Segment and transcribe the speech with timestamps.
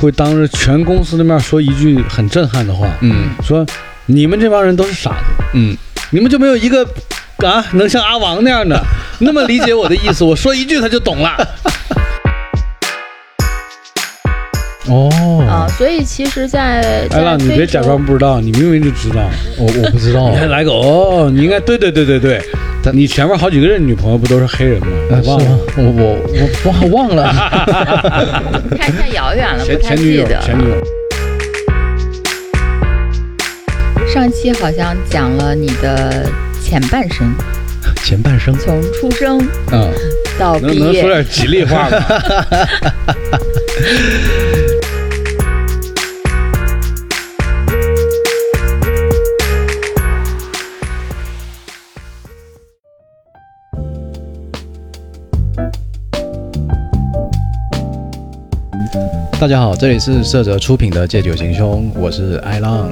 [0.00, 3.28] 会当着全公司的面说一句很震撼的话，嗯。
[3.42, 3.66] 说
[4.06, 5.76] 你们这帮人都是傻子，嗯，
[6.10, 6.82] 你们就没有一个
[7.46, 8.82] 啊能像阿王那样的
[9.18, 11.36] 那么理解我的意思，我说一句他就懂了。
[14.90, 15.08] 哦，
[15.48, 19.20] 啊，所以其实在，在艾浪，你别假装不知道，你明明就知道。
[19.56, 22.42] 我我不知道你，还来个哦，你应该对对对对对，
[22.92, 24.86] 你前面好几个人女朋友不都是黑人吗？
[25.26, 25.58] 忘了吗？
[25.76, 26.16] 我我
[26.64, 27.32] 我忘忘了，
[28.76, 30.40] 太太遥远了，前不太前女友，记得。
[30.42, 30.74] 前女友。
[34.12, 36.28] 上期好像讲了你的
[36.60, 37.32] 前半生，
[38.02, 39.38] 前半生，从出生
[39.70, 39.88] 嗯，
[40.36, 41.96] 到毕能能说业，点吉利话吗？
[59.40, 62.90] 大家好，这里是色泽出品的《借酒行凶》，我是艾浪。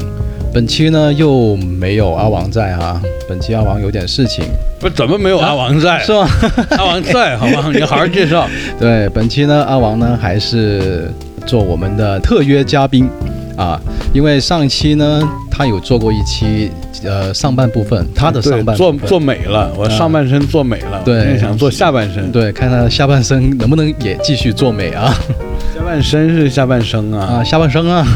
[0.50, 4.42] 本期呢又没有阿王在哈、本期阿王有点事情，
[4.80, 5.98] 不，怎么没有阿王在？
[5.98, 6.26] 是吗？
[6.70, 7.70] 阿王在，好吗？
[7.70, 8.48] 你好好介绍。
[8.80, 11.12] 对，本期呢阿王呢还是
[11.44, 13.06] 做我们的特约嘉宾
[13.54, 13.78] 啊，
[14.14, 16.70] 因为上一期呢他有做过一期
[17.04, 21.38] 呃上半部分，他的上，半做做美了，我上半身做美了，对。
[21.38, 22.30] 想做下半身。
[22.32, 25.14] 对，看他下半身能不能也继续做美啊。
[25.74, 28.06] 下半身是下半身啊，啊，下半身啊。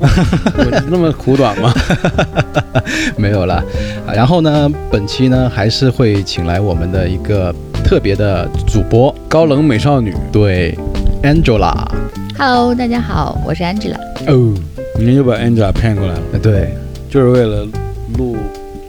[0.00, 1.72] 我 那么苦短吗？
[3.16, 3.62] 没有啦，
[4.06, 10.14] 啊然后呢，本期呢还是会请来我们的一个特别的主播，高冷美少女。
[10.32, 10.76] 对
[11.22, 13.96] ，Angela，Hello，大家好，我是 Angela。
[14.26, 14.54] 哦，
[14.98, 16.74] 你又把 Angela 骗过来了，对，
[17.08, 17.66] 就是为了
[18.16, 18.36] 录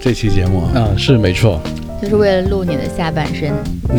[0.02, 0.72] 这期节目啊。
[0.76, 1.60] 啊，是没错，
[2.02, 3.52] 就是为了录你的下半身，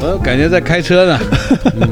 [0.00, 1.18] 我感觉在开车呢。
[1.74, 1.88] 嗯，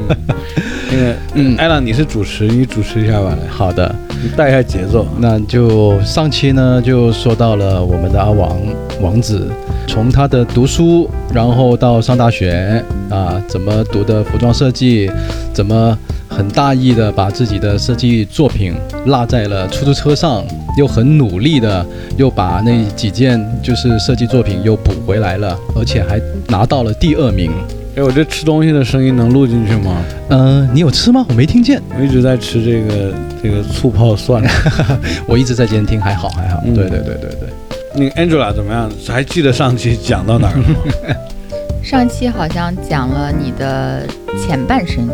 [0.89, 5.05] 那个，嗯艾朗，你是主持，你主持一下吧，好的，你带一下节奏。
[5.19, 8.57] 那就上期呢就说到了我们的阿王
[9.01, 9.49] 王子，
[9.87, 15.11] 从他的读书，然后到上大学啊，怎么读的服装设计，
[15.53, 15.97] 怎么
[16.37, 18.75] 很大意的把自己的设计作品
[19.07, 20.45] 落在了出租车上，
[20.77, 21.83] 又很努力的
[22.15, 27.51] 又把那几件就是设计作品又补回来了，而且还拿到了第二名。
[27.95, 29.99] 哎，我这吃东西的声音能录进去吗？
[30.29, 31.25] 嗯、你有吃吗？
[31.27, 33.11] 我没听见，我一直在吃这个
[33.41, 34.43] 这个醋泡蒜。
[35.25, 36.61] 我一直在监听，还好还好。
[36.63, 37.49] 嗯对对对对对。
[37.95, 38.87] 那个 Angela 怎么样？
[39.07, 40.75] 还记得上期讲到哪儿了吗？
[41.81, 44.05] 上期好像讲了你的
[44.39, 45.09] 前半生，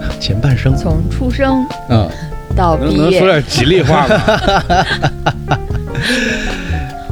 [0.20, 2.08] 前半生，从出生嗯，
[2.56, 3.26] 到毕业能能说。
[3.28, 4.20] 点吉利话吗？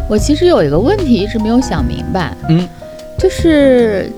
[0.09, 2.67] 我其实有一个问题一直没有想明白，嗯，
[3.19, 4.11] 就是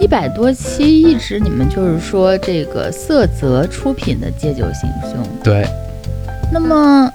[0.00, 5.66] 一百多期一直你们就是说这个色泽出品的《戒酒行凶》，对。
[6.52, 7.08] 那么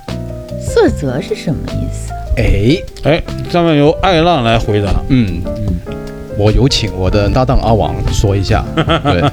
[0.62, 2.12] 色泽是什么意思？
[2.38, 4.92] 哎，哎，下面由爱浪来回答。
[5.10, 5.95] 嗯嗯，
[6.38, 8.64] 我有请我的搭档阿王说一下。
[8.76, 9.24] 对，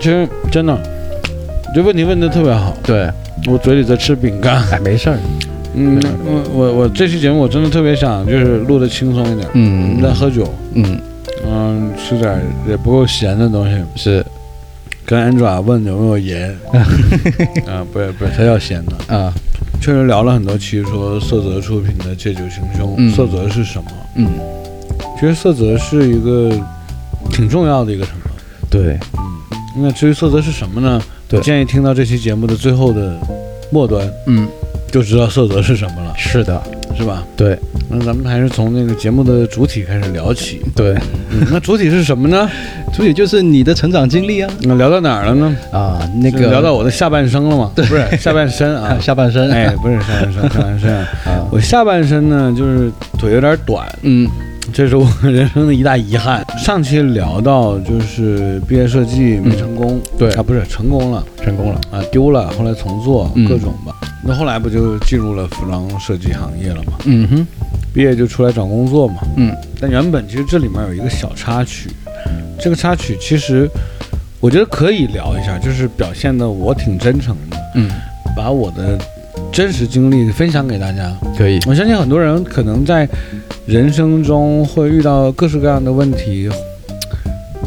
[0.00, 0.76] 其实真的，
[1.74, 2.74] 这问题问的特别好。
[2.82, 3.08] 对，
[3.46, 4.62] 我嘴里在吃饼干。
[4.70, 5.18] 哎，没事儿。
[5.74, 9.46] 嗯，我我我这期节目我真的特别想就是录的轻松一点。
[9.46, 11.00] 我嗯们在喝酒，嗯，
[11.46, 13.82] 嗯，吃点也不够咸的东西。
[13.96, 14.24] 是
[15.06, 16.50] 跟 Angela 问有没有盐，
[17.66, 19.16] 啊，不是不是，他要咸的。
[19.16, 19.32] 啊，
[19.80, 23.90] 确实聊了很多期，说色泽出品的《借酒行凶》嗯色泽是什么？
[24.16, 24.28] 嗯，
[25.22, 26.50] 其实色泽是一个
[27.30, 28.30] 挺重要的一个什么。
[28.68, 29.22] 对，嗯
[29.76, 31.00] 那至于色泽是什么呢？
[31.28, 33.16] 对建议听到这期节目的最后的
[33.70, 34.48] 末端，嗯，
[34.90, 36.60] 就知道色泽是什么了，是的，
[36.98, 37.22] 是吧？
[37.36, 37.56] 对
[37.88, 40.60] 那咱们还是从那个节目的主体开始聊起。
[40.74, 40.92] 对，
[41.30, 42.50] 嗯，那主体是什么呢？
[42.92, 45.56] 主体就是你的成长经历啊那聊到哪儿了呢？
[45.70, 47.70] 啊，那个聊到我的下半生了吗？
[47.76, 51.08] 不是下半身啊， 下半身，哎，不是下半身，下半身啊。
[51.26, 54.28] 啊，我下半身呢，就是腿有点短，嗯
[54.72, 56.42] 这是我人生的一大遗憾。
[56.58, 63.94] 上期聊到就是毕业设计没成功，对啊，不是成功了成功了，啊，丢了，后来重做，嗯各种吧。
[64.24, 66.94] 那后来不就进入了服装设计行业了吗？
[67.04, 67.46] 嗯哼，
[67.92, 69.16] 毕业就出来找工作嘛。
[69.36, 71.90] 嗯但原本其实这里面有一个小插曲，
[72.58, 73.68] 这个插曲其实
[74.40, 77.90] 我觉得可以聊一下，就是表现的我挺真诚的，嗯，
[78.34, 78.98] 把我的
[79.52, 81.14] 真实经历分享给大家。
[81.36, 83.06] 可以，我相信很多人可能在
[83.66, 86.48] 人生中会遇到各式各样的问题，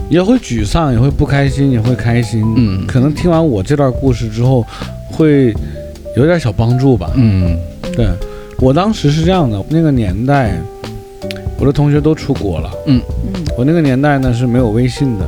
[0.09, 2.43] 也会沮丧，也会不开心，也会开心。
[2.57, 4.65] 嗯可能听完我这段故事之后，
[5.11, 5.53] 会
[6.17, 7.11] 有点小帮助吧。
[7.15, 7.55] 嗯
[7.95, 8.07] 对
[8.59, 10.57] 我当时是这样的，那个年代，
[11.59, 12.71] 我的同学都出国了。
[12.87, 12.99] 嗯
[13.57, 15.25] 我那个年代呢是没有微信的，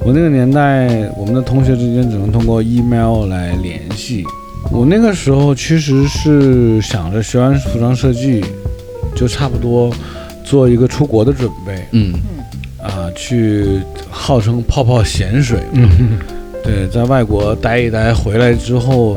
[0.00, 4.24] 我那个年代我们的同学之间只能通过 email 来联系。
[4.72, 8.42] 我那个时候其实是想着学完服装设计，
[9.14, 9.94] 就差不多
[10.42, 12.14] 做一个出国的准备嗯
[12.82, 13.80] 啊，去
[14.10, 15.60] 号称泡泡咸水。
[15.74, 16.18] 嗯
[16.64, 19.16] 对，在外国待一待，回来之后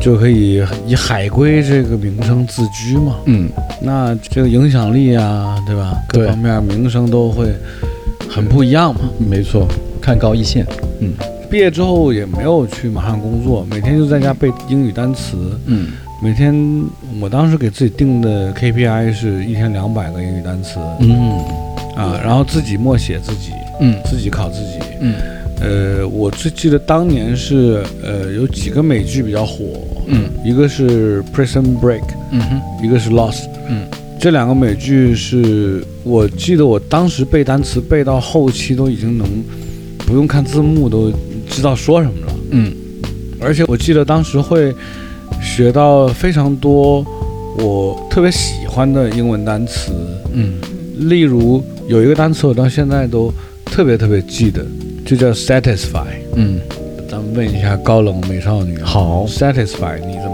[0.00, 3.16] 就可以以海归这个名声自居嘛。
[3.24, 3.50] 嗯
[3.82, 5.94] 那这个影响力啊，对吧？
[6.08, 7.46] 各方面名声都会
[8.28, 9.00] 很不一样嘛。
[9.18, 9.66] 没错，
[10.00, 10.64] 看高一线。
[11.00, 11.12] 嗯
[11.52, 15.36] 毕业之后也没有去马上工作，每天就在家背英语单词。
[15.66, 15.88] 嗯。
[16.22, 16.54] 每天
[17.20, 20.78] 我当时给自己定的 KPI 是一天两百个英语单词。
[21.00, 21.44] 嗯。
[21.94, 23.50] 啊，然后自己默写自己，
[23.82, 23.94] 嗯。
[24.06, 24.78] 自己考自己。
[25.00, 25.14] 嗯。
[25.60, 29.62] 呃，我最记得当年是呃有几个美剧比较火，
[30.06, 30.30] 嗯。
[30.42, 32.62] 一个是 Prison Break，嗯哼。
[32.82, 33.44] 一个是 Lost。
[33.68, 33.84] 嗯。
[34.18, 39.28] 这两个美剧是我记得我当时背单词背到后期都已经能
[39.98, 41.12] 不用看字幕都
[41.52, 42.72] 知道说什么了，嗯。
[43.40, 44.74] 而且我记得当时会
[45.42, 47.04] 学到非常多
[47.58, 49.92] 我特别喜欢的英文单词，
[50.32, 50.54] 嗯。
[51.08, 53.32] 例如有一个单词我到现在都
[53.64, 54.64] 特别特别记得，
[55.04, 56.06] 就叫 satisfy。
[56.36, 56.60] 嗯，
[57.10, 60.31] 咱们问一下高冷美少女，好，satisfy 你怎么。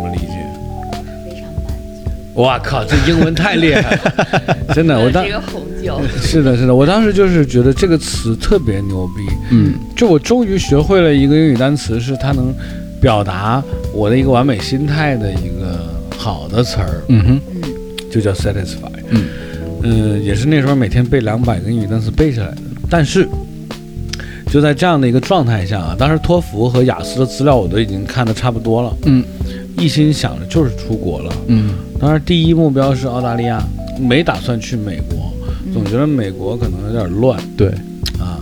[2.39, 9.75] 哇靠，这英文太厉害了， 真的，我当这个红酒，是的，是的，我当时就是觉得这个词特别牛逼，嗯。
[9.97, 12.55] 就我终于学会了一个英语单词，是它能
[13.01, 13.63] 表达
[13.93, 17.41] 我的一个完美心态的一个好的词儿，嗯哼。
[17.55, 17.63] 嗯
[18.11, 18.89] 就叫 satisfy。
[19.11, 19.25] 嗯。
[19.83, 22.59] 嗯，也是那时候每天背两百个英语单词背下来的。
[22.89, 23.29] 但是
[24.51, 29.23] 就在这样的一个状态下啊，当时托福和雅思的资料我都已经看的差不多了，嗯
[29.79, 31.33] 一心想着就是出国了。
[31.47, 31.71] 嗯。
[32.01, 33.63] 当然，第一目标是澳大利亚，
[34.01, 35.33] 没打算去美国，
[35.73, 37.41] 总觉得美国可能有点乱。
[37.57, 37.69] 对，
[38.19, 38.39] 啊。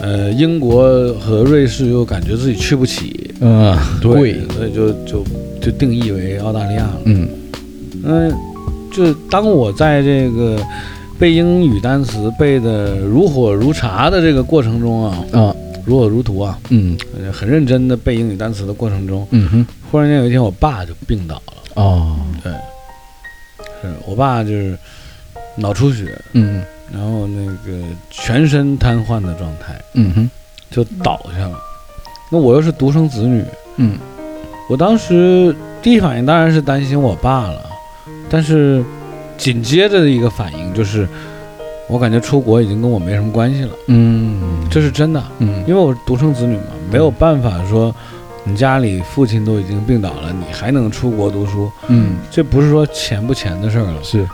[0.00, 5.24] 呃，英国和瑞士又感觉自己去不起，嗯贵，所以就就
[5.60, 7.00] 就定义为澳大利亚了。
[7.04, 7.28] 嗯。
[8.04, 8.32] 嗯，
[8.92, 10.60] 就当我在这个
[11.20, 15.54] 背英语单词背的如火如茶的这个过程中啊，啊。
[15.84, 16.96] 如火如荼啊，嗯。
[17.16, 21.52] 呃很认真的背英语单词的过程中，嗯哼忽然间有一天我爸就病倒了。
[21.74, 22.50] 哦对
[23.82, 24.76] 是我爸就是
[25.54, 27.78] 脑出血，嗯然后那个
[28.10, 30.30] 全身瘫痪的状态，嗯哼
[30.70, 31.60] 就倒下了。
[32.30, 33.44] 那我又是独生子女，
[33.76, 33.98] 嗯
[34.70, 37.66] 我当时第一反应当然是担心我爸了，
[38.30, 38.82] 但是
[39.36, 41.06] 紧接着的一个反应就是，
[41.88, 47.94] 我感觉出国已经跟我没什么关系了，嗯这是真的，嗯因为我是独生子女嘛，没有办法说
[48.44, 52.16] 你家里父亲都已经病倒了，你还能出国读书，嗯。
[52.30, 54.02] 这不是说钱不钱的事儿了。
[54.02, 54.26] 是。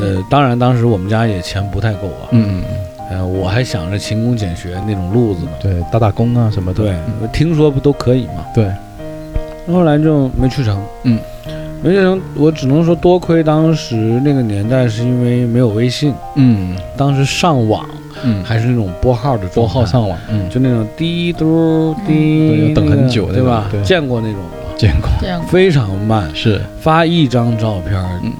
[0.00, 2.62] 呃，当然当时我们家也钱不太够啊，嗯
[3.10, 5.50] 呃，我还想着勤工俭学那种路子呢。
[5.60, 6.84] 对打打工啊什么的。
[6.84, 8.44] 对，我听说不都可以吗？
[8.54, 8.70] 对。
[9.66, 11.18] 后来就没去成，嗯，
[11.82, 13.94] 没去成，我只能说多亏当时
[14.24, 16.76] 那个年代是因为没有微信，嗯。
[16.96, 17.88] 当时上网
[18.24, 18.42] 嗯。
[18.42, 20.48] 还是那种拨号的拨状态号上网嗯。
[20.50, 23.70] 就那种滴嘟嗯滴对要，等很久那个对吧？
[23.84, 24.48] 见过那种吗？
[24.76, 25.08] 见过。
[25.20, 26.60] 这样非常慢，是。
[26.80, 27.92] 发一张照片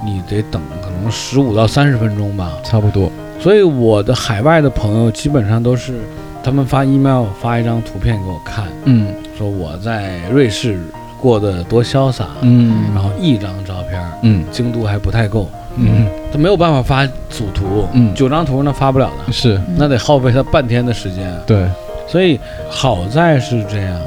[0.05, 2.53] 你得等可能十五到三十分钟吧。
[2.65, 3.11] 差不多。
[3.41, 6.01] 所以我的海外的朋友基本上都是
[6.43, 9.07] 他们发 email 发一张图片给我看，嗯。
[9.39, 10.81] 说我在瑞士
[11.21, 12.87] 过得多潇洒，嗯。
[12.95, 14.45] 然后一张照片儿嗯。
[14.51, 16.07] 精度还不太够，嗯。
[16.33, 18.15] 他没有办法发组图，嗯。
[18.15, 19.61] 九张图那发不了的，是。
[19.77, 21.33] 那得耗费他半天的时间。
[21.47, 21.67] 对。
[22.07, 22.39] 所以
[22.71, 24.01] 好在是这样，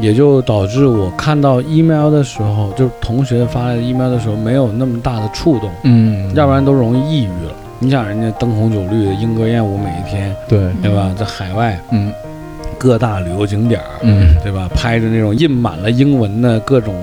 [0.00, 6.32] 也就导致我看到 email 的时候，就是同学发来的 email 的时候，没有那么大的触动，嗯。
[6.34, 7.52] 要不然都容易抑郁了。
[7.78, 10.72] 你想人家灯红酒绿的莺歌燕舞每一天，对。
[10.82, 11.12] 对吧？
[11.18, 12.10] 在海外嗯
[12.78, 14.34] 各大旅游景点儿，嗯。
[14.42, 14.68] 对吧？
[14.74, 16.94] 拍着那种印满了英文的各种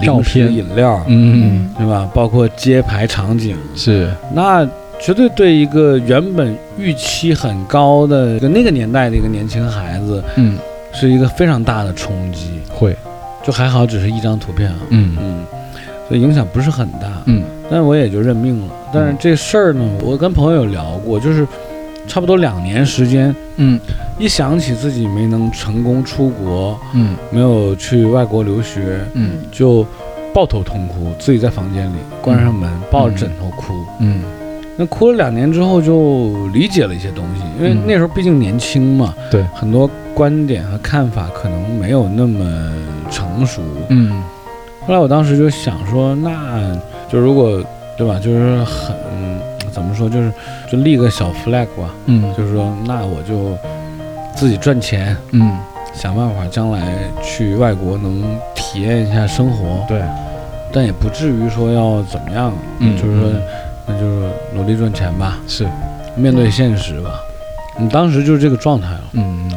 [0.00, 0.54] 照零食片。
[0.54, 1.68] 饮料，嗯。
[1.78, 2.08] 对吧？
[2.14, 4.10] 包括街牌场景，是。
[4.34, 4.66] 那
[5.00, 10.58] 绝对对一个原本预期很高的一个那个年代的一个年轻孩子，嗯。
[10.92, 12.60] 是一个非常大的冲击。
[12.68, 12.94] 会。
[13.42, 15.16] 就还好，只是一张图片啊，嗯。
[15.20, 15.44] 嗯，
[16.08, 17.42] 所以影响不是很大，嗯。
[17.70, 18.74] 但我也就认命了。
[18.92, 21.46] 但是这事儿呢，我跟朋友有聊过，就是
[22.06, 23.78] 差不多两年时间，嗯。
[24.18, 27.16] 一想起自己没能成功出国，嗯。
[27.30, 29.32] 没有去外国留学，嗯。
[29.50, 29.86] 就
[30.34, 33.72] 抱头痛哭，自己在房间里关上门，抱着枕头哭。
[34.00, 34.22] 嗯。
[34.76, 37.82] 那哭了两年之后，就理解了一些东西，因为嗯。
[37.86, 39.42] 那时候毕竟年轻嘛，对。
[39.54, 42.72] 很多观点和看法可能没有那么
[43.10, 44.22] 成熟，嗯。
[44.86, 46.76] 后来我当时就想说，那
[47.08, 47.62] 就如果
[47.96, 48.96] 对吧，就是很
[49.72, 50.32] 怎么说，就是
[50.70, 52.32] 就立个小 flag 吧，嗯。
[52.36, 53.56] 就是说那我就
[54.36, 55.58] 自己赚钱，嗯，
[55.94, 56.80] 想办法将来
[57.22, 58.22] 去外国能
[58.54, 60.02] 体验一下生活，对，
[60.72, 63.30] 但也不至于说要怎么样，嗯就是说
[63.86, 65.66] 那就是努力赚钱吧，是，
[66.16, 67.20] 面对现实吧。
[67.78, 69.50] 你当时就是这个状态了，嗯。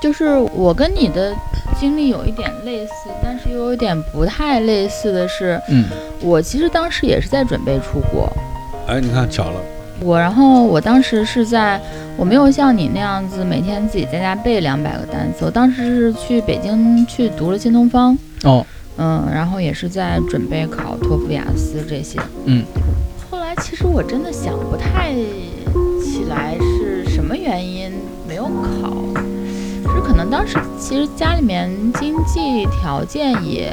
[0.00, 1.34] 就是我跟你的
[1.78, 2.92] 经历有一点类似，
[3.22, 5.84] 但是又有点不太类似的是，嗯。
[6.22, 8.26] 我其实当时也是在准备出国，
[8.86, 9.60] 哎，你看巧了，
[10.00, 11.80] 我然后我当时是在，
[12.16, 18.66] 我没有像你那样子每天自己在家背两百个单词，我当时是去北京去读了新东方，哦，
[18.98, 22.18] 嗯，然后也是在准备考托福、雅思这些。
[22.46, 22.64] 嗯，
[23.30, 25.12] 后来其实我真的想不太
[26.02, 27.92] 起来是什么原因
[28.26, 28.92] 没有考，
[29.94, 31.70] 是可能当时其实家里面
[32.00, 33.72] 经济条件也，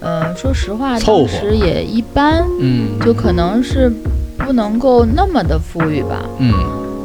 [0.00, 3.92] 呃，说实话凑合当时也一般，嗯，就可能是
[4.48, 6.24] 不能够那么的富裕吧。
[6.38, 6.50] 嗯。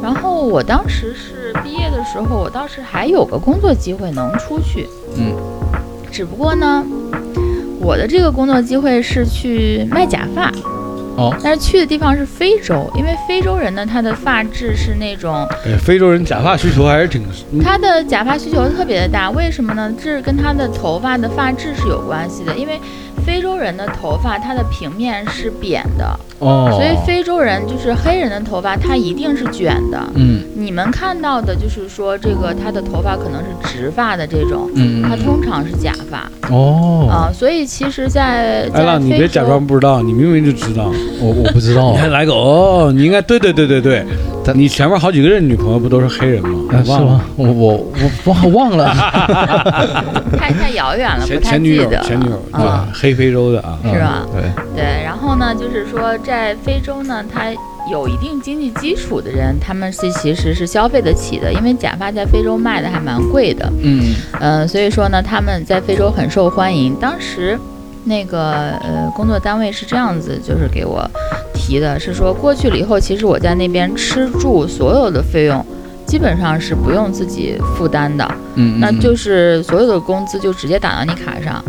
[0.02, 5.36] 然后我当时是毕业的时候，我倒是还有个工作机会能出去，嗯。
[6.10, 6.82] 只不过呢，
[7.80, 10.50] 我的这个工作机会是去卖假发，
[11.16, 17.22] 哦，但是去的地方是非洲，因为非洲人呢，他的发质是那种，哎，非洲人假发需求还是挺，
[17.52, 17.60] 嗯。
[17.62, 19.92] 他的假发需求特别的大，为什么呢？
[20.02, 22.80] 这是跟他的头发的发质是有关系的，因为
[23.26, 30.00] 非洲人的头发它的平面是扁的，哦，所以非洲人就是黑人的头发，它一定是卷的。
[30.14, 30.42] 嗯。
[30.56, 36.30] 你们看到的就是说，这个他的头发可能是直发的这种，嗯，它通常是假发。
[36.50, 40.90] 哦，啊、所以其实在，哎浪，在非洲你别假装不知道，你明明就知道。
[41.20, 41.92] 我我不知道。
[41.96, 44.06] 你，还来个哦，你应该对对对对对，
[44.54, 46.64] 你前面好几个人女朋友不都是黑人吗？
[46.70, 47.12] 啊是你忘了。
[47.12, 47.24] 吗？
[47.36, 47.90] 我我
[48.24, 48.86] 我忘忘了，
[50.38, 52.04] 太太遥远了，前不太前女友记得了。
[52.04, 54.42] 前女友对啊、黑非洲的啊，是吧对，
[54.76, 57.52] 对，然后呢，就是说在非洲呢，它
[57.90, 66.94] 有一定经济基础的人，他们是其实是消费得起的，因为假发在非洲卖的还蛮贵的，嗯呃，所以说呢，他们在非洲很受欢迎。
[66.96, 67.58] 当时
[68.04, 71.08] 那个呃工作单位是这样子，就是给我
[71.54, 75.64] 提的，是说过去了以后，其实我在那边吃住所有的费用。
[76.06, 81.64] 基本上是不用自己负担的，嗯，那就是所有的工资就直接打到你卡上。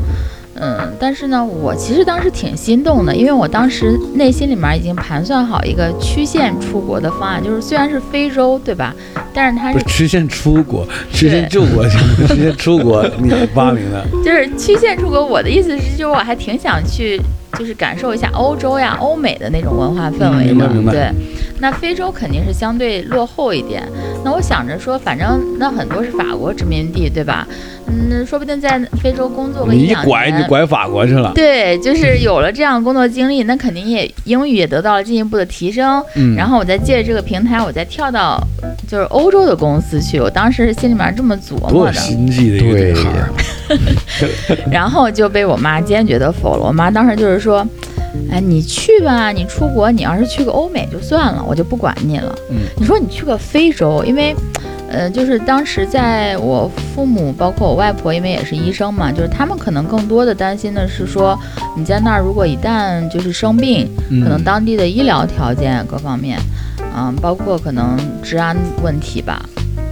[0.57, 8.95] 嗯，但是呢，我其实当时挺心动的，因为我当时内心里面已经盘算好一个曲线出国的方案，就是虽然是非洲，对吧？
[9.33, 14.05] 但是它是是曲线出国，曲线救国，曲线出国，你发明的。
[14.23, 15.25] 就是曲线出国。
[15.25, 17.21] 我的意思是，就是我还挺想去，
[17.59, 20.69] 就是感受一下欧洲呀、欧美的那种文化氛围的。
[20.89, 21.11] 对，
[21.59, 23.87] 那非洲肯定是相对落后一点。
[24.23, 27.47] 那我想着说，反正那很多是法国殖民地，对吧？
[27.87, 30.47] 嗯，说不定在非洲工作个你一两拐，你年。
[30.49, 31.31] 拐法国去了。
[31.35, 36.03] 对，就是有了这样工作经历，那肯定也英语也得到了进一步的提升。
[36.15, 38.41] 嗯，然后我再借着这个平台，我再跳到
[38.87, 40.19] 就是欧洲的公司去。
[40.19, 41.93] 我当时心里面这么琢磨的。
[41.93, 43.29] 心计的一个对女孩儿，
[44.71, 46.65] 然后就被我妈坚决的否了。
[46.65, 47.65] 我妈当时就是说，
[48.31, 52.35] 哎，你去吧，你出国，你要是去个欧美就算了，我就不管你了。
[52.49, 54.35] 嗯，你说你去个非洲，因为，
[54.89, 61.37] 呃，就是当时在我父母，包括我外婆，因为也是医生嘛，就是他们可能更多的担心的是说，
[61.77, 66.39] 你在那儿如果一旦就是生病，嗯可能当地的医疗条件各方面，
[66.97, 69.43] 嗯，包括可能治安问题吧，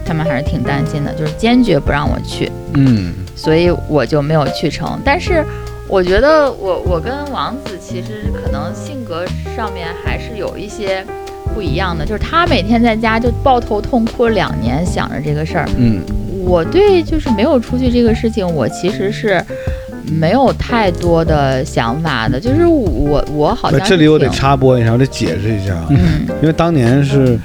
[0.04, 2.50] 他们还是挺担心的，就是坚决不让我去。
[2.74, 4.98] 嗯所以我就没有去成。
[5.04, 5.44] 但是
[5.88, 9.24] 我觉得我我跟王子其实可能性格
[9.54, 11.04] 上面还是有一些
[11.54, 15.68] 不一样的，就是他每天在家就抱头痛哭两年，想着这个事儿。
[15.76, 16.00] 嗯
[16.46, 19.42] 我对就是没有出去这个事情，我其实是。
[20.06, 25.96] 没有太多的想法的，就是我我好那像这里我得插播一下，我得解释一下啊，嗯
[26.42, 27.38] 因为当年是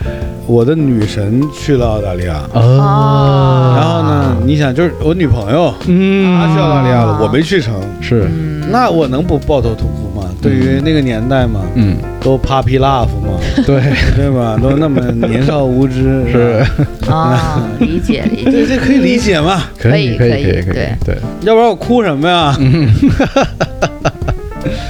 [0.46, 10.09] 我的女神去了澳大利亚，哦，然后呢，你想就是我女朋友嗯，她去澳大利亚了，啊我没去成，是，嗯，那我能不抱头痛哭吗？
[10.42, 13.82] 对于那个年代嘛，嗯，都 puppy love 嘛， 对，
[14.16, 14.58] 对吧？
[14.62, 16.64] 都那么年少无知， 是。
[17.10, 19.64] 啊，理解理这解，这可以理解嘛？
[19.78, 22.56] 可以可可以以可以可以对，对，要不然我哭什么呀？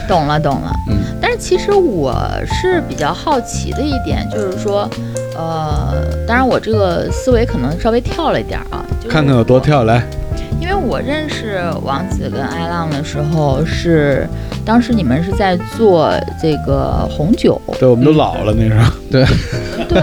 [0.07, 0.71] 懂了懂了。
[0.89, 0.97] 嗯。
[1.21, 2.15] 但是其实我
[2.45, 4.89] 是比较好奇的一点，就是说，
[5.37, 5.93] 呃，
[6.27, 10.28] 当然我这个思维可能稍微跳了一点啊，看看有多跳，来，因
[10.69, 14.27] 为我认识王子跟艾浪的时候是，
[14.65, 16.11] 当时你们是在做
[16.41, 18.91] 这个红酒，对，我们都老了那时候。
[19.09, 19.25] 对
[19.89, 20.01] 对，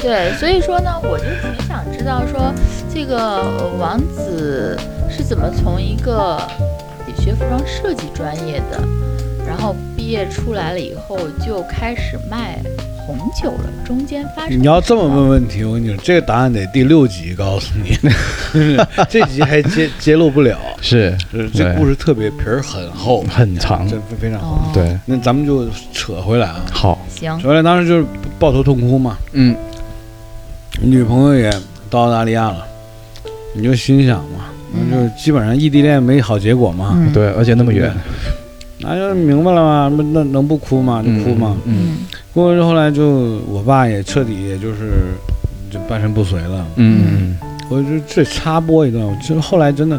[0.00, 2.52] 对所以说呢，我就挺想知道说，
[2.92, 4.78] 这个呃王子
[5.10, 6.40] 是怎么从一个
[7.18, 8.80] 学服装设计专业的，
[9.46, 12.58] 然后毕业出来了以后就开始卖
[13.06, 17.96] 红酒了，中间发生你要这么问问题，我跟你说，这个答案得第六集告诉你，
[19.08, 20.58] 这集还揭揭露不了。
[20.82, 24.56] 是，是这故事特别皮儿很厚，很长这非常厚。
[24.56, 28.04] 哦，对，那咱们就扯回来啊，好，行，扯回来当时就是
[28.38, 29.54] 抱头痛哭嘛，嗯
[30.82, 31.50] 女朋友也
[31.88, 32.66] 到澳大利亚了，
[33.54, 37.94] 你就心想嘛，那就是基本上异地恋没好结果嘛，嗯，对，而且那么远，
[38.80, 41.02] 那就明白了吗，那那能不哭吗？
[41.02, 41.56] 就哭嘛。
[41.64, 41.98] 嗯
[42.36, 43.08] 嗯过了之后来就
[43.48, 45.14] 我爸也彻底也就是
[45.70, 46.66] 就半身不遂了。
[46.76, 47.34] 嗯
[47.70, 49.98] 我就这插播一段，我就是后来真的，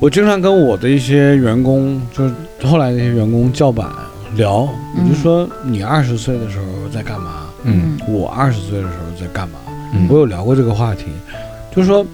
[0.00, 3.86] 我经常跟我的一些员工，就是后来那些员工叫板
[4.36, 7.46] 聊，我就说你二十岁的时候在干嘛？
[7.64, 9.58] 嗯嗯我二十岁的时候在干嘛？
[9.92, 11.04] 嗯我有聊过这个话题，
[11.76, 12.04] 就是说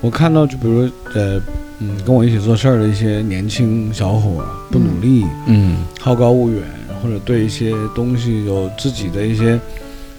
[0.00, 1.40] 我看到就比如呃
[1.78, 6.62] 嗯跟我一起做事儿的一些年轻小伙不努力，嗯好高骛远，
[7.02, 9.58] 或者对一些东西有自己的一些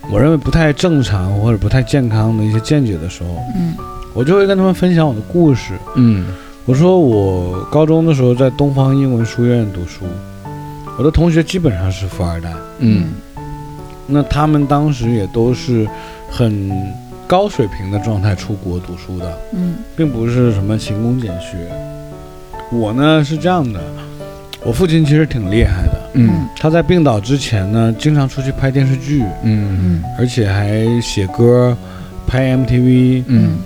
[0.09, 3.73] 我认为不太正常或者不太健康的一些见解的时候，嗯。
[4.13, 5.73] 我就会跟他们分享我的故事。
[5.95, 6.25] 嗯。
[6.65, 10.05] 我说我高中的时候在东方英文书院读书，
[10.97, 13.13] 我的同学基本上是富二代，嗯。
[14.07, 15.87] 那他们当时也都是
[16.29, 16.69] 很
[17.25, 19.75] 高水平的状态出国读书的，嗯。
[19.95, 21.71] 并不是什么勤工俭学。
[22.71, 23.79] 我呢是这样的，
[24.63, 31.75] 我父亲其实挺厉害的，嗯他在病倒之前呢，经常出去拍电视剧，嗯嗯而且还写歌、
[32.27, 33.23] 拍 MTV。
[33.27, 33.57] 嗯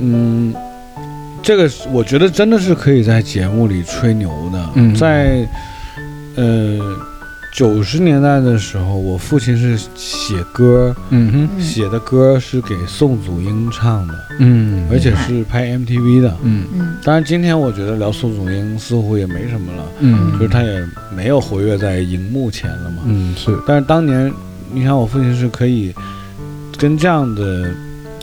[0.00, 0.54] 嗯，
[1.42, 4.70] 这个我觉得真的是可以在节目里吹牛的。
[4.74, 5.46] 嗯在
[6.36, 6.78] 呃
[7.54, 11.48] 九十年代的时候，我父亲是写歌，嗯哼。
[11.56, 16.36] 嗯写的歌是给宋祖英唱的，嗯而且是拍 MTV 的。
[16.42, 16.66] 嗯。
[16.74, 20.32] 嗯当然，今天我觉得聊宋祖英似乎也没什么了，嗯。
[20.32, 20.84] 就是他也
[21.14, 23.04] 没有活跃在荧幕前了嘛。
[23.06, 23.56] 嗯是。
[23.64, 24.32] 但是当年，
[24.72, 25.94] 你想我父亲是可以
[26.76, 27.70] 跟这样的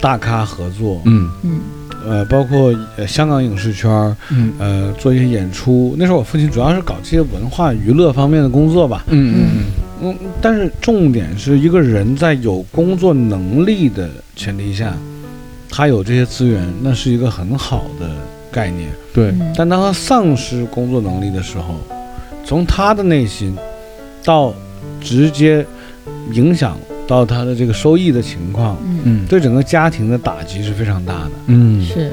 [0.01, 1.29] 大咖合作，嗯。
[1.43, 1.61] 嗯
[2.07, 5.95] 呃，包括呃香港影视圈儿，嗯呃，做一些演出。
[5.97, 9.03] 那时候我父亲主要是搞这些文化娱乐方面的工作吧。
[9.07, 9.63] 嗯嗯
[10.03, 14.95] 嗯，但是重点是一个人在有工作能力的前提下，
[15.69, 18.09] 他有这些资源，那是一个很好的
[18.51, 18.89] 概念。
[19.13, 21.75] 对嗯但当他丧失工作能力的时候，
[22.43, 23.55] 从他的内心
[24.23, 24.53] 到
[24.99, 25.65] 直接
[26.31, 26.77] 影响
[27.11, 31.31] 到他的这个收益的情况，嗯嗯对整个家庭的打击是非常大的。
[31.47, 32.09] 嗯是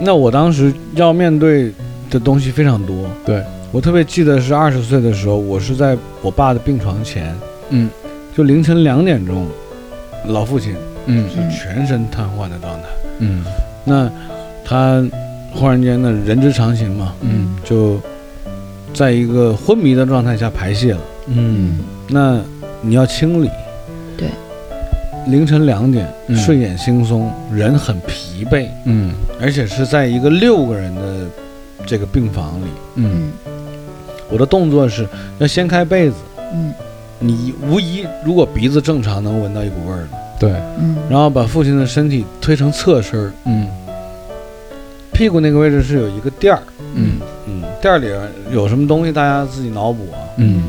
[0.00, 1.72] 那我当时要面对
[2.10, 3.08] 的东西非常多。
[3.24, 7.32] 对我特别记得是二十岁的时候，我是在我爸的病床前，
[7.68, 7.88] 嗯
[8.36, 9.46] 就凌晨两点钟，
[10.26, 10.74] 老父亲
[11.06, 12.88] 嗯是全身瘫痪的状态。
[13.20, 13.44] 嗯
[13.84, 14.10] 那
[14.64, 15.00] 他
[15.54, 18.00] 忽然间呢，人之常情嘛，嗯就
[18.92, 21.00] 在一个昏迷的状态下排泄了。
[21.28, 22.40] 嗯那
[22.80, 23.48] 你要清理。
[25.30, 25.38] 对。
[25.38, 26.36] 凌晨两点，嗯。
[26.36, 29.14] 睡眼惺忪，人很疲惫，嗯。
[29.40, 31.26] 而且是在一个六个人的
[31.86, 32.66] 这个病房里。
[32.96, 33.52] 嗯嗯。
[34.28, 35.06] 我的动作是
[35.38, 36.16] 要掀开被子，
[36.52, 36.72] 嗯。
[37.18, 40.52] 你无疑如果鼻子正常能闻到一股味儿的，对。
[40.78, 40.96] 嗯。
[41.08, 43.68] 然后把父亲的身体推成侧身儿，嗯。
[45.12, 46.62] 屁股那个位置是有一个垫儿，
[46.94, 47.20] 嗯。
[47.46, 48.08] 嗯，垫儿里
[48.52, 50.18] 有什么东西大家自己脑补啊。
[50.36, 50.62] 嗯。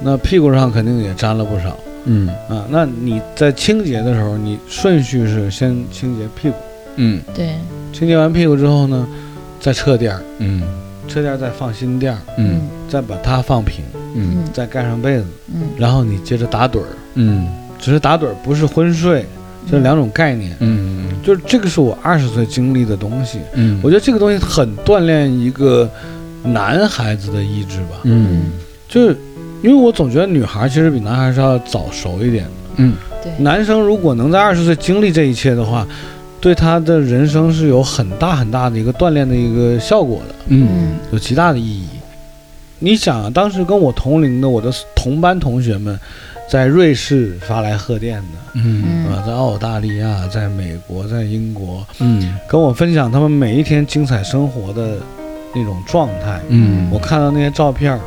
[0.00, 2.28] 那屁股上肯定也沾了不少嗯。
[2.48, 2.66] 啊。
[2.68, 6.56] 那你在清洁的时候，你顺序是先清洁屁股，
[6.96, 7.20] 嗯。
[7.34, 7.54] 对。
[7.92, 9.06] 清洁完屁股之后呢，
[9.60, 10.62] 再撤垫儿，嗯。
[11.08, 12.62] 撤垫儿再放新垫儿，嗯。
[12.88, 13.84] 再把它放平，
[14.14, 15.62] 嗯再盖上被子，嗯。
[15.76, 16.86] 然后你接着打盹儿。
[17.14, 17.48] 嗯。
[17.78, 19.26] 只是打盹儿不是昏睡，
[19.70, 20.56] 这是两种概念。
[20.60, 23.80] 嗯就是这个是我二十岁经历的东西，嗯。
[23.82, 25.88] 我觉得这个东西很锻炼一个
[26.44, 28.00] 男孩子的意志吧。
[28.04, 28.52] 嗯。
[28.88, 29.16] 就是
[29.62, 32.44] 因为我总觉得女孩其实比男孩是要早熟一点。
[32.44, 32.50] 的。
[32.76, 32.94] 嗯。
[33.22, 33.32] 对。
[33.38, 35.86] 男生如果能在二十岁经历这一切的话，
[36.40, 40.68] 对他的人生是有很大很大的一个锻炼的一个效果的，嗯。
[40.70, 41.86] 嗯有极大的意义。
[42.80, 45.96] 你想啊，当时跟我同龄的我的同班同学们，
[46.50, 48.82] 在瑞士发来贺电的，嗯。
[48.84, 49.12] 嗯。
[49.12, 52.36] 啊，在澳大利亚、在美国、在英国，嗯。
[52.48, 54.96] 跟我分享他们每一天精彩生活的
[55.54, 56.40] 那种状态。
[56.48, 56.88] 嗯。
[56.90, 58.00] 我看到那些照片儿，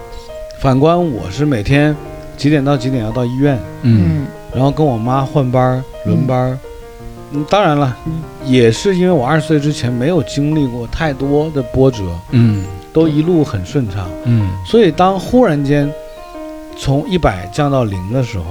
[0.59, 1.95] 反观我是每天
[2.37, 4.25] 几点到几点要到医院，嗯。
[4.53, 6.57] 然后跟我妈换班儿、轮班儿。
[7.31, 7.95] 嗯，当然了，
[8.45, 12.63] 也是因为我二十岁之前没有经历过太多的波折，嗯。
[12.93, 14.07] 都一路很顺畅。
[14.23, 14.49] 嗯。
[14.65, 15.91] 所以当忽然间
[16.77, 18.45] 从一百降到零的时候，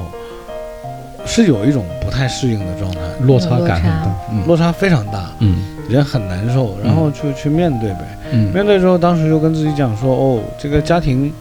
[1.25, 4.47] 是有一种不太适应的状态，落差落差感很大，嗯。
[4.47, 5.65] 落差非常大，嗯。
[5.89, 8.19] 人很难受，然后就去面对呗。
[8.33, 8.53] 嗯。
[8.53, 11.33] 面对之后，当时就跟自己讲说，哦，这个家庭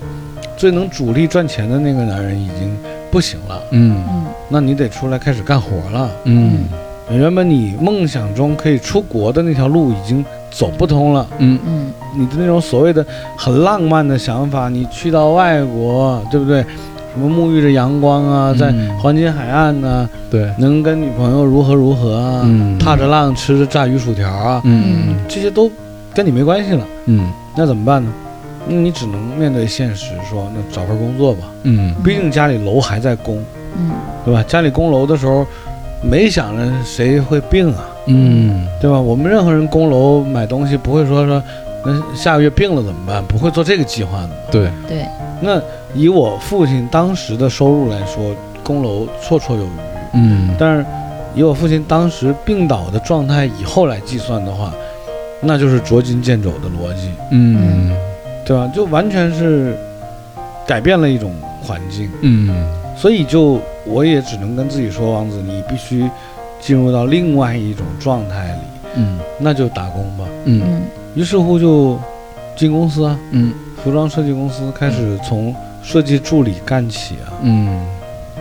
[0.64, 2.74] 最能主力赚钱的那个男人已经
[3.12, 4.02] 不行了，嗯。
[4.08, 6.10] 嗯那你得出来开始干活了。
[6.24, 6.60] 嗯。
[7.12, 11.60] 原本你梦想中可以出国的那条路已经走不通了，嗯。
[11.68, 11.92] 嗯。
[12.18, 13.06] 你的那种所谓的
[13.38, 16.62] 很浪漫的想法，你去到外国，对不对？
[17.14, 18.90] 什么沐浴着阳光啊，在嗯。
[19.00, 22.80] 黄金海岸呢、对，能跟女朋友如何如何啊，嗯。
[22.80, 25.14] 踏着浪吃着炸鱼薯条啊，嗯。
[25.28, 25.70] 这些都
[26.14, 26.88] 跟你没关系了。
[27.08, 27.30] 嗯。
[27.54, 28.10] 那怎么办呢？
[28.68, 31.44] 那你只能面对现实，说那找份工作吧。
[31.64, 33.38] 嗯毕竟家里楼还在供，
[33.78, 33.92] 嗯
[34.26, 34.44] 对吧？
[34.44, 35.46] 家里供楼的时候，
[36.02, 39.00] 没想着谁会病啊，嗯对吧？
[39.00, 41.42] 我们任何人供楼买东西不会说说，
[41.86, 43.24] 那下个月病了怎么办？
[43.26, 44.34] 不会做这个计划的嘛。
[44.52, 45.06] 对，对，
[45.42, 45.62] 那
[45.94, 49.70] 以我父亲当时的收入来说，供楼绰绰有余。
[50.14, 50.86] 嗯但是
[51.36, 54.72] 以我父亲当时病倒的状态以后来计算的话，
[55.42, 57.92] 那就是捉襟见肘的逻辑，嗯
[58.46, 58.72] 对吧？
[58.74, 59.76] 就完全是
[60.68, 62.50] 改变了一种环境，嗯。
[62.96, 66.10] 所以就我也只能跟自己说，王子，你必须
[66.60, 68.60] 进入到另外一种状态里，
[68.96, 69.20] 嗯。
[69.40, 70.26] 那就打工吧。
[70.46, 70.62] 嗯。
[70.64, 70.82] 嗯
[71.16, 72.00] 于是乎就
[72.56, 73.54] 进公司啊，嗯。
[73.84, 77.86] 服装设计公司开始从设计助理干起啊，嗯，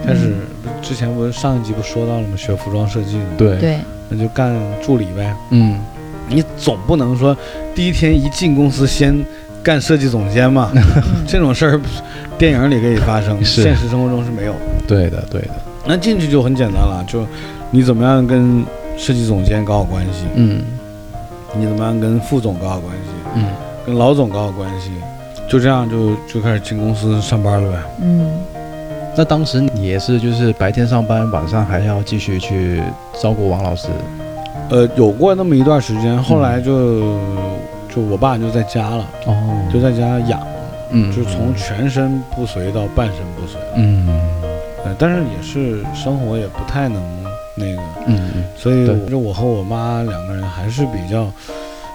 [0.06, 0.36] 开始
[0.80, 2.36] 之前不是上一集不说到了吗？
[2.36, 5.34] 学服装设计的，对，对，那就干助理呗。
[5.50, 5.80] 嗯。
[6.28, 7.36] 你总不能说
[7.74, 9.12] 第一天一进公司先
[9.62, 10.70] 干设计总监嘛？
[10.74, 10.82] 嗯
[11.26, 11.80] 这种事儿
[12.36, 14.58] 电影里可以发生，现实生活中是没有的。
[14.86, 15.50] 对的对的，
[15.86, 17.24] 那进去就很简单了，就
[17.70, 18.64] 你怎么样跟
[18.98, 20.62] 设计总监搞好关系，嗯
[21.56, 23.44] 你怎么样跟副总搞好关系，嗯
[23.86, 24.90] 跟老总搞好关系，
[25.48, 27.78] 就这样就就开始进公司上班了呗。
[28.02, 28.30] 嗯
[29.14, 32.82] 那当时你也是就是白天上班，晚上还要继续去
[33.22, 33.88] 照顾王老师，
[34.70, 37.18] 呃，有过那么一段时间，后来就
[37.94, 39.68] 就我爸就在家了，哦。
[39.72, 40.40] 就在家养，
[40.90, 41.10] 嗯。
[41.14, 43.60] 就从全身不遂到半身不遂。
[43.76, 44.08] 嗯。
[44.84, 47.02] 呃，但是也是生活也不太能
[47.54, 51.30] 那个，嗯所以对我就我和我妈两个人还是比较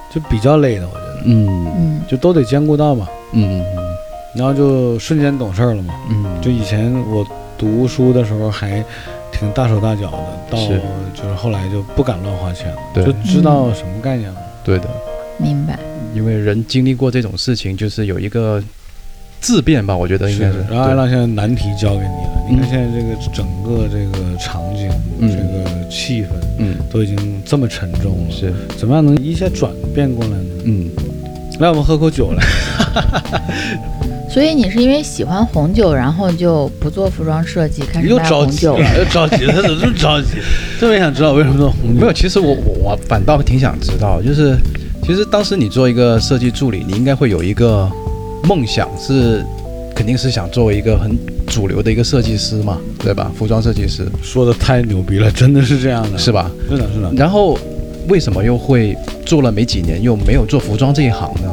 [0.10, 1.22] 就比较累的，我觉得。
[1.26, 1.68] 嗯。
[1.78, 2.02] 嗯。
[2.08, 3.88] 就都得兼顾到嘛，嗯嗯
[4.36, 5.96] 然后就瞬间懂事儿了嘛。
[6.12, 7.26] 嗯，就以前我
[7.58, 8.84] 读书的时候还
[9.32, 10.18] 挺大手大脚的，
[10.52, 10.58] 到
[11.14, 13.04] 就是后来就不敢乱花钱了，对。
[13.04, 14.40] 就知道什么概念了。
[14.64, 14.88] 对的，
[15.38, 15.80] 明白，
[16.18, 18.62] 因为人经历过这种事情，就是有一个
[19.40, 20.66] 质变吧，我觉得应该是。
[20.70, 26.28] 然后艾浪现在难题交给你了，你看嗯现在这个整个这个场景、嗯这个气氛
[26.60, 30.50] 嗯都已经这么沉重了，是怎么样能一下转变过来呢？
[30.66, 30.90] 嗯
[31.60, 32.44] 来，我们喝口酒来。
[34.30, 38.98] 所以你是因为喜欢红酒，然后就不做服装设计，开始卖又着急红酒了。
[38.98, 40.28] 又着急，他怎么这么着急？
[40.80, 42.02] 特别想知道为什么做红酒。
[42.02, 44.56] 没有，其实我我我反倒挺想知道，就是
[45.08, 47.89] 其实当时你做一个设计助理，你应该会有一个
[48.43, 49.41] 梦想是。
[49.96, 51.17] 肯定是想作为一个很
[51.48, 53.32] 主流的一个设计师嘛，对吧？
[53.36, 56.52] 服装设计师说的太牛逼了，真的是这样的，是吧？
[56.70, 57.12] 是的，是的。
[57.15, 57.58] 然后
[58.08, 61.52] 为什么又会做了没几年又没有做服装这一行呢？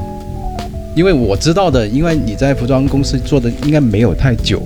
[0.94, 4.62] 因为我知道的，因为你在服装公司做的应该没有太久，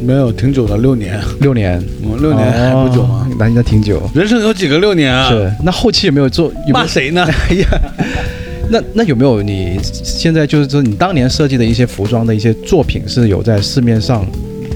[0.00, 3.26] 没有挺久的，六年，六年，我六年还不久吗？
[3.30, 4.02] 哦那应该挺久。
[4.14, 5.28] 人生有几个六年啊？
[5.30, 6.46] 是，那后期有没有做？
[6.46, 6.74] 有有？
[6.74, 7.24] 骂谁呢？
[7.24, 7.66] 哎呀，
[8.70, 14.24] 那那有没有你现在就是说你当年设计的一些服装的一些作品是有在市面上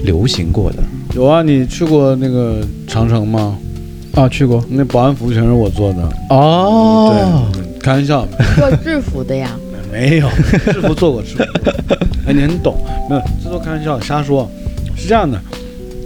[0.03, 0.83] 流行过的？
[1.15, 3.57] 有啊，你去过那个长城吗？
[4.13, 4.63] 啊，去过。
[4.69, 6.09] 那保安服全是我做的。
[6.29, 8.27] 哦，对，开玩笑，
[8.57, 9.49] 做制服的呀，
[9.91, 10.27] 没有
[10.65, 11.43] 制服做过制服。
[12.27, 12.75] 哎，你很懂，
[13.09, 14.49] 没有，这都开玩笑，瞎说。
[14.97, 15.39] 是这样的，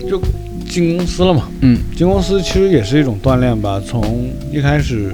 [0.08, 0.22] 就
[0.68, 1.50] 进公司了嘛。
[1.62, 5.12] 嗯进公司其实也是一种锻炼吧，从一开始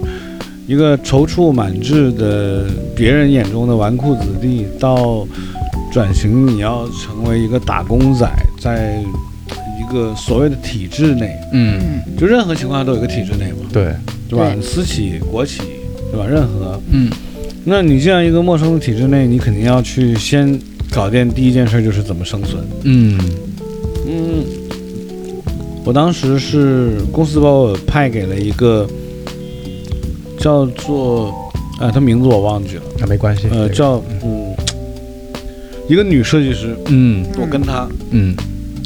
[0.67, 5.27] 一个踌躇满志的别人眼中的纨绔子弟，到
[5.91, 8.27] 转型你要成为一个打工仔，
[8.59, 8.99] 在
[9.79, 13.93] 一个所谓的体制内，嗯，嗯就任何情况下都有一个体制内嘛，对，
[14.27, 14.55] 对吧？
[14.61, 15.61] 私企、国企，
[16.11, 16.25] 对吧？
[16.27, 17.11] 任何，嗯。
[17.67, 20.59] 那你这样一个陌生的体制内，你肯定要去先
[20.91, 22.63] 搞定第一件事就是怎么生存。
[22.83, 23.19] 嗯。
[24.07, 24.45] 嗯，
[25.83, 28.87] 我当时是公司把我派给了一个
[30.45, 31.33] 叫做，
[31.79, 33.47] 啊，他名字我忘记了，那没关系。
[33.49, 34.53] 呃，叫嗯，
[35.89, 38.35] 一个女设计师，嗯我跟她，嗯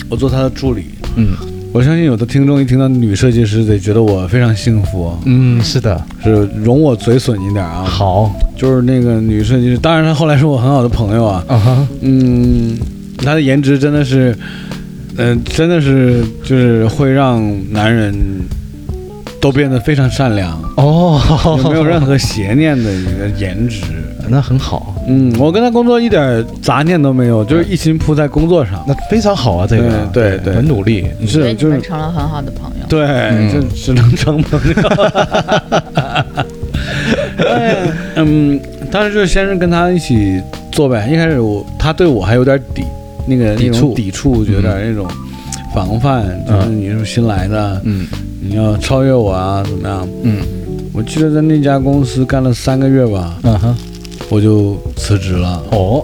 [0.09, 0.85] 我做她的助理。
[1.17, 1.35] 嗯
[1.73, 7.83] 我相信有的听众一听到女设计师，得觉得我非常幸福，嗯，是的，是容我嘴损一点啊。
[7.83, 11.43] 好就是那个女设计师，当然她后来是我很好的朋友啊。
[11.45, 12.79] 啊哈，嗯，
[13.17, 14.33] 她的颜值真的是
[15.17, 17.43] 嗯、真的是就是会让
[17.73, 18.15] 男人
[19.41, 23.83] 都变得非常善良，哦，就没有任何邪念的一个颜值。
[24.31, 28.83] 那很好，嗯，我跟他工作一点杂念都没有，就是一心扑在工作上。
[28.87, 32.85] 那非常好啊，这个对对对很努力，是就是成了很好的朋友。
[32.87, 34.75] 对，嗯就只能成朋友。
[37.49, 37.75] 哎
[38.15, 38.59] 嗯，
[38.91, 41.09] 当时就是先是跟他一起做呗。
[41.09, 42.83] 一开始我他对我还有点抵，
[43.25, 45.07] 那个抵触那种抵触，就有点那种
[45.73, 48.05] 防范，就是你是新来的，嗯
[48.41, 50.07] 你要超越我啊，怎么样？
[50.23, 50.37] 嗯
[50.91, 53.75] 我记得在那家公司干了三个月吧，嗯哼，
[54.29, 55.61] 我就辞职了。
[55.71, 56.03] 哦，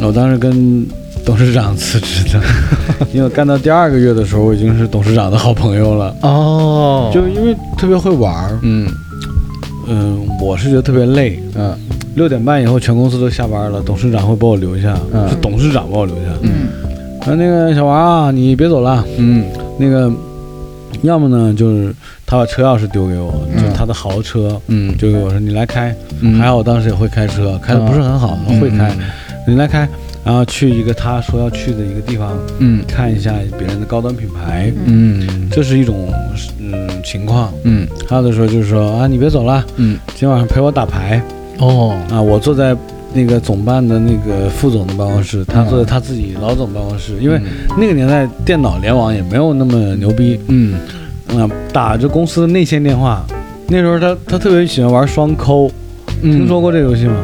[0.00, 0.84] 我当时跟
[1.24, 2.40] 董事长辞职的，
[3.12, 6.12] 因为干到第二个月的时候，我已经是董事长的好朋友了。
[6.22, 8.88] 哦，就因为特别会玩儿，嗯
[9.86, 11.38] 嗯，我是觉得特别累。
[11.54, 11.76] 嗯
[12.16, 16.22] 六点半以后，全公司都下班了，董事长会把我留下，嗯是董事长把我留下。
[16.40, 16.50] 嗯
[17.20, 19.44] 啊，那个小王啊，你别走了，嗯
[19.78, 20.10] 那个，
[21.02, 25.94] 要么呢就是他把车钥匙丢给我，嗯就是他的豪车，嗯，丢给我说你来开。
[26.20, 26.38] 嗯。
[26.38, 28.94] 还好我当时也会开车，开的不是很好，会开，
[29.46, 29.88] 你来开。
[30.24, 32.84] 然后去一个他说要去的一个地方，嗯。
[32.88, 35.48] 看一下别人的高端品牌，嗯。
[35.50, 36.12] 这是一种
[36.58, 37.52] 嗯情况。
[37.62, 37.86] 嗯。
[38.08, 39.98] 还有的时候就是说啊，你别走了，嗯。
[40.16, 41.22] 今晚上陪我打牌。
[41.58, 41.96] 哦。
[42.10, 42.20] 啊。
[42.20, 42.76] 我坐在
[43.16, 47.40] 那个总办的那个副总的办公室，他坐在他自己老总办公室，因为
[47.78, 50.78] 那个年代电脑联网也没有那么牛逼，嗯。
[51.30, 53.26] 嗯，打着公司的内线电话。
[53.66, 55.68] 那时候他他特别喜欢玩双抠，
[56.22, 56.30] 嗯。
[56.30, 57.16] 听说过这个游戏吗？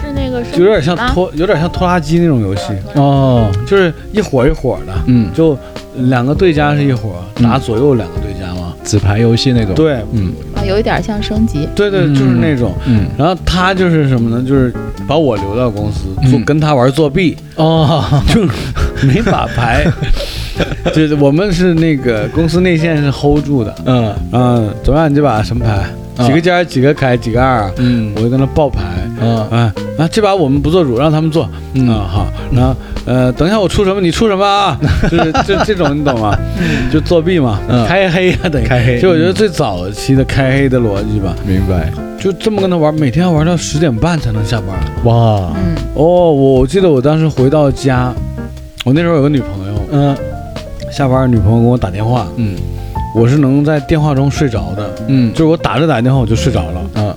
[0.00, 3.50] 是那个就有点像拖，有点像拖拉机那种游戏，哦。
[3.66, 5.58] 就是一伙一伙的，嗯，就
[5.96, 7.42] 两个对家是一伙，嗯。
[7.42, 8.72] 打左右两个对家嘛。
[8.84, 9.94] 纸牌游戏那种，，对。
[10.12, 10.32] 嗯
[10.64, 11.68] 啊，有一点像升级。
[11.74, 12.72] 对对，嗯就是那种。
[12.86, 14.42] 嗯然后他就是什么呢？
[14.46, 14.72] 就是
[15.06, 19.84] 把我留到公司，嗯做跟他玩作弊，哦， 就是没把牌。
[20.94, 25.10] 就是我们是那个公司内线是 hold 住的，嗯嗯，怎么样？
[25.10, 25.82] 你这把什么牌？
[26.16, 28.82] 啊几个尖，几个开，几个二，嗯我就跟他报牌。
[29.20, 30.08] 嗯啊那！
[30.08, 31.48] 这把我们不做主，让他们做。
[31.74, 32.74] 嗯啊好，然后
[33.06, 34.76] 呃，等一下我出什么你出什么啊？
[35.08, 36.36] 就是就这种你懂吗？
[36.92, 44.68] 就作弊嘛，嗯开黑啊，等于开黑就我觉得最早期的开黑的逻辑吧，明白，就这么跟他玩，每天要玩到十点半才能下班。
[45.04, 48.12] 哇，嗯哦，我我记得我当时回到家，
[48.84, 50.16] 我那时候有个女朋友，嗯
[50.90, 52.56] 下班女朋友给我打电话，嗯
[53.14, 55.30] 我是能在电话中睡着的，嗯。
[55.32, 57.14] 就是我打着打着电话我就睡着了，啊，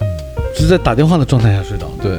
[0.56, 1.86] 是在打电话的状态下睡着。
[2.02, 2.12] 对，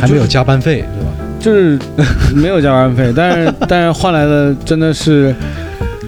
[0.00, 1.10] 还没有加班费是吧？
[1.40, 1.78] 就是
[2.34, 5.34] 没有加班费，但是 但是换来的真的是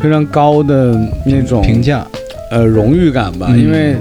[0.01, 2.07] 非常高的那种评价，
[2.51, 3.59] 呃荣誉感吧，嗯。
[3.59, 3.97] 因为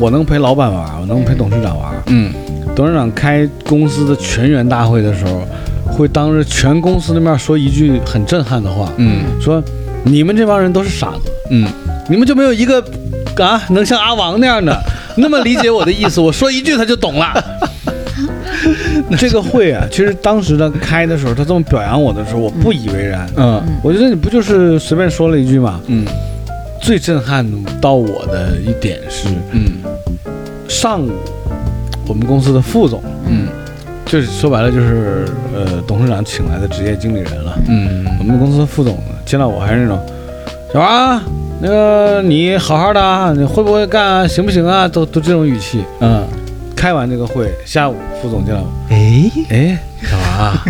[0.00, 1.92] 我能陪老板玩，我能陪董事长玩。
[2.06, 2.32] 嗯。
[2.74, 5.42] 董事长开公司的全员大会的时候，
[5.92, 9.22] 会当着全公司的面说一句很震撼的话，嗯。
[9.40, 9.62] 说
[10.02, 11.68] 你们这帮人都是傻子，嗯
[12.08, 12.82] 你们就没有一个
[13.38, 14.78] 啊能像阿王那样的
[15.16, 17.32] 那么理解我的意思，我说一句他就懂了。
[19.18, 23.28] 这个会啊， 其实当时他开的时候，他这么表扬我的时候，我不以为然。
[23.36, 25.80] 嗯我觉得你不就是随便说了一句嘛？
[25.86, 26.04] 嗯
[26.80, 27.46] 最震撼
[27.80, 29.82] 到我的一点是，嗯
[30.68, 31.10] 上午
[32.06, 33.46] 我们公司的副总，嗯
[34.04, 37.58] 就是说白了就是呃董事长请来的职业经理人了。
[37.68, 39.98] 嗯我们公司的副总见到我还是那种，
[40.72, 41.22] 小王啊，
[41.64, 44.28] 那个你好好的啊，你会不会干啊？
[44.28, 44.86] 行不行啊？
[44.86, 45.82] 都都这种语气。
[46.00, 46.22] 嗯，
[46.76, 50.64] 开完这个会，下午副总见到我，哎，哎，小王啊，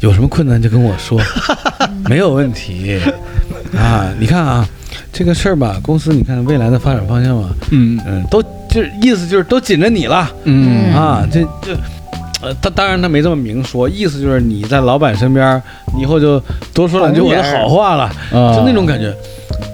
[0.00, 1.20] 有什么困难就跟我说，
[2.08, 2.98] 没有问题
[3.76, 4.10] 啊。
[4.18, 4.66] 你看啊，
[5.12, 11.28] 这个事儿吧，公司你看未来的发展方向嘛，嗯嗯，都就是意思就是都紧着你了嗯啊。
[11.30, 11.76] 这这，
[12.40, 15.62] 呃，他当然他没这么明说，意思就是你在老板身边，
[15.94, 19.14] 你以后就多说两句我的好话了，啊就那种感觉。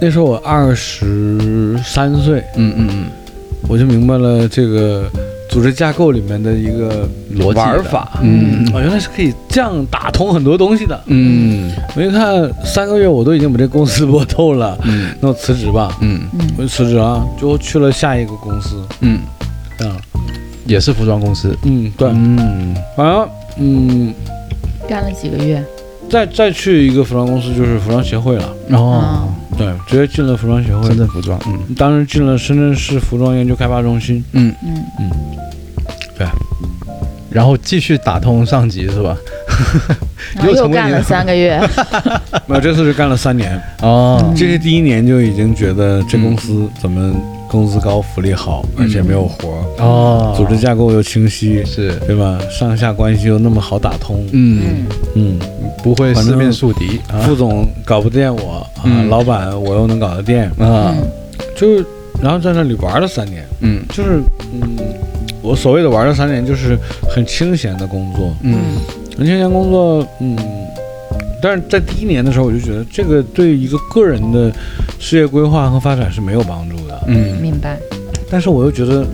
[0.01, 3.05] 那时候我二十三岁，嗯嗯嗯。
[3.67, 5.05] 我就明白了这个
[5.49, 8.19] 组织架构里面的一个逻辑玩法。
[8.21, 8.67] 嗯。
[8.73, 10.99] 哦，原来是可以这样打通很多东西的。
[11.05, 11.71] 嗯。
[11.95, 15.13] 我一看三个月我都已经把这公司摸透了，嗯。
[15.19, 16.21] 那我辞职吧，嗯。
[16.33, 18.83] 嗯我就辞职了，就去了下一个公司。
[19.01, 19.19] 嗯，
[19.77, 19.95] 这样，
[20.65, 22.75] 也是服装公司，嗯，对，嗯。
[22.97, 24.13] 反正嗯，
[24.89, 25.63] 干了几个月。
[26.09, 29.29] 再再去一个服装公司就是服装协会了，哦，
[29.61, 30.87] 对，直接进了服装协会。
[30.87, 30.97] 深。
[30.97, 31.75] 圳服装，嗯。
[31.75, 34.83] 当时进了深圳市服装研究开发中心，嗯，嗯。
[34.99, 35.11] 嗯，
[36.17, 36.27] 对，
[37.29, 39.15] 然后继续打通上级是吧？
[40.43, 41.59] 又干了三个月。
[42.47, 44.33] 没有这次是干了三年，哦。
[44.35, 47.13] 这是第一年就已经觉得这公司怎么
[47.51, 52.39] 工资高、福利好，而且没有活儿，哦，组织架构又清晰，是，对吧？
[52.49, 54.63] 上下关系又那么好打通，嗯，
[55.15, 55.37] 嗯。
[55.37, 55.39] 嗯，
[55.83, 57.19] 不会四面树敌啊。
[57.23, 59.09] 副总搞不定我啊，嗯。
[59.09, 60.95] 老板我又能搞得定，啊，
[61.53, 61.85] 就是
[62.21, 63.81] 然后在那里玩了三年，嗯。
[63.89, 64.21] 就是
[64.53, 64.77] 嗯，
[65.41, 66.77] 我所谓的玩了三年，就是
[67.09, 68.57] 很清闲的工作，嗯。
[69.17, 70.37] 很清闲工作，嗯。
[71.41, 74.51] 但是在第一年的时候，我就觉得这个对一个个人的
[74.99, 77.01] 事业规划和发展是没有帮助的。
[77.07, 77.77] 嗯，明白。
[78.29, 79.05] 但是我又觉得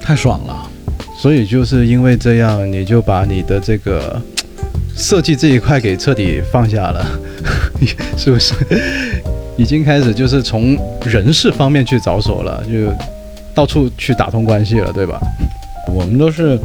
[0.00, 0.68] 太爽了，
[1.16, 4.20] 所以就是因为这样，你就把你的这个
[4.96, 7.06] 设计这一块给彻底放下了，
[8.16, 8.54] 是不是？
[9.58, 12.92] 已经开始就是从人事方面去着手了，就
[13.54, 15.20] 到处去打通关系了，对吧？
[15.88, 16.58] 我们都是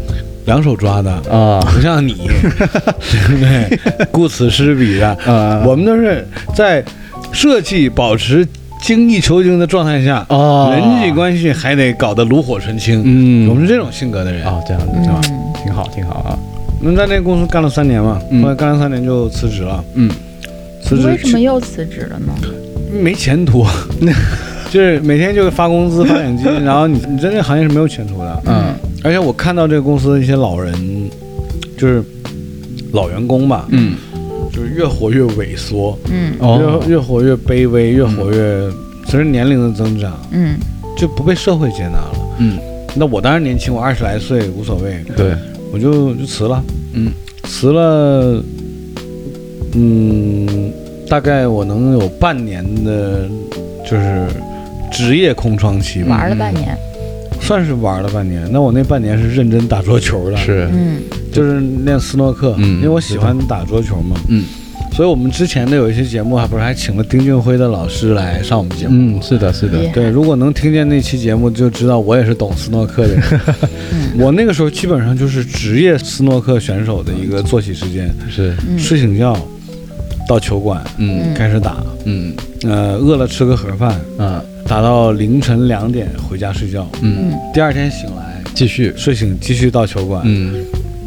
[0.47, 2.15] 两手抓的，啊不像你，
[3.39, 3.79] 对？
[4.11, 6.83] 顾此失彼的，啊我们都是在
[7.31, 8.47] 设计保持
[8.81, 13.01] 精益求精的状态下，啊人际关系还得搞得炉火纯青。
[13.05, 14.43] 嗯我们是这种性格的人。
[14.45, 15.21] 啊，这样子是吧？
[15.29, 16.37] 嗯挺好，挺好啊。
[16.79, 19.83] 那在那个公司干了三年嘛，嗯后来干了三年就辞职了。
[19.95, 20.09] 嗯
[20.81, 22.31] 辞职你为什么又辞职了呢？
[23.01, 23.65] 没前途？
[24.69, 28.43] 就是每天就发工资、发奖金， 然后你你在这个行业是没有前途的。
[28.45, 28.73] 嗯
[29.07, 30.73] 而且我看到这个公司的一些老人，
[31.77, 32.03] 就是
[32.91, 33.95] 老员工吧，嗯。
[34.51, 36.33] 就是越活越萎缩，嗯。
[36.39, 36.81] 哦。
[36.85, 38.69] 越越活越卑微，越活越
[39.05, 40.57] 随着年龄的增长，嗯。
[40.97, 42.15] 就不被社会接纳了。
[42.39, 42.59] 嗯，
[42.95, 45.33] 那我当然年轻，我二十来岁无所谓，对，
[45.71, 47.09] 我就就辞了，嗯。
[47.45, 48.43] 辞了，
[49.73, 50.73] 嗯，
[51.07, 53.25] 大概我能有半年的，
[53.89, 54.27] 就是
[54.91, 56.77] 职业空窗期吧，玩了半年。
[57.47, 58.45] 算是玩了半年。
[58.51, 60.97] 那我那半年是认真打桌球的，是，嗯。
[61.31, 64.43] 就是练斯诺克，嗯因为我喜欢打桌球嘛，嗯。
[64.91, 68.95] 所以我们之前的有一些节目还不是还请了丁俊晖的老师来上我们节目。
[69.17, 69.77] 嗯，是的，是的。
[69.93, 73.23] 对，如果能听见那期节目，就知道我也是懂斯诺克的人。
[73.93, 74.19] 嗯。
[74.19, 78.77] 我那个时候基本上就是职业斯诺克选手的一个作息时间，是，嗯。
[78.77, 79.37] 睡醒觉，
[80.27, 81.33] 到球馆嗯。
[81.33, 82.33] 开始打，嗯。
[82.63, 90.63] 呃，饿了吃个盒饭，啊打到凌晨两点回家睡觉，嗯，嗯第二天醒来继续，睡醒继续到球馆，嗯。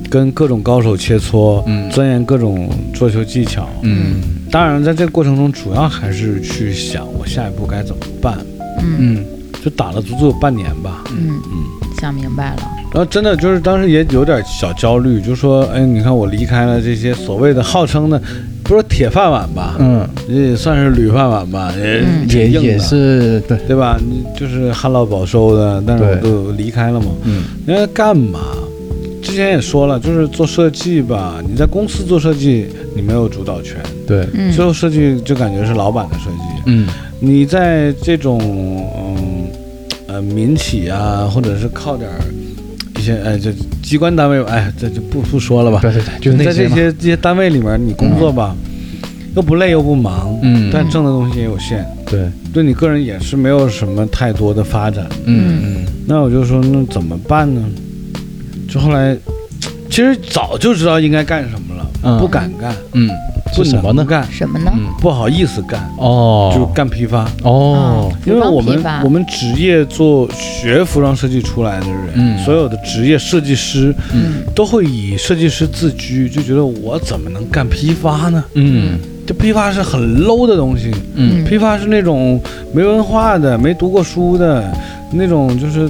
[0.08, 1.88] 跟各种高手切磋，嗯。
[1.90, 3.68] 钻研各种桌球技巧。
[3.82, 4.16] 嗯。
[4.50, 8.38] 当然，在这个过程中，主要还是去想我下一步该怎么办。
[8.80, 9.24] 嗯嗯。
[9.62, 12.62] 就打了足足有半年吧，嗯，嗯，想明白了。
[12.92, 18.20] 然后真的就是当时也有点小焦虑，就说，哎，你看我离开了这些所谓的号称的，
[18.64, 23.96] 不是铁饭碗吧，嗯，也算是铝饭碗吧，也也也是对，对吧？
[24.00, 27.06] 你就是旱涝保收的，但是我对都离开了嘛。
[27.24, 28.40] 嗯人家干嘛？
[29.22, 36.62] 之前也说了，就是做设计吧，你在公司做设计，你没有主导权，对，嗯最后设计就感觉是老板的设计。
[36.66, 36.88] 嗯
[37.20, 39.39] 你在这种嗯
[40.10, 42.18] 呃民企啊，或者是靠点儿
[42.98, 45.78] 一些哎这机关单位，哎这就不不说了吧。
[45.80, 48.56] 对对对，就在这那，些这些单位里面，你工作吧，
[49.36, 55.06] 又不累又不忙，嗯但挣的东西也有限，对，对你个人也是没有什么太多的发展。
[55.26, 57.62] 嗯那我就说，那怎么办呢？
[58.68, 59.16] 就后来，
[59.88, 64.02] 其实早就知道应该干什么了，嗯不敢干，嗯，不是什么呢？
[64.02, 64.70] 能干，什么呢？
[64.74, 67.30] 嗯不好意思干，哦，就干批发。
[67.42, 78.44] 哦，因为我们服装批发我们职业做学服装设计出来的人，嗯所有的职业设计师嗯都会以设计师自居，就觉得我怎么能干批发呢？
[78.54, 82.40] 嗯这批发是很 low 的东西，嗯批发是那种
[82.74, 84.70] 没文化的、没读过书的
[85.12, 85.88] 那种，就是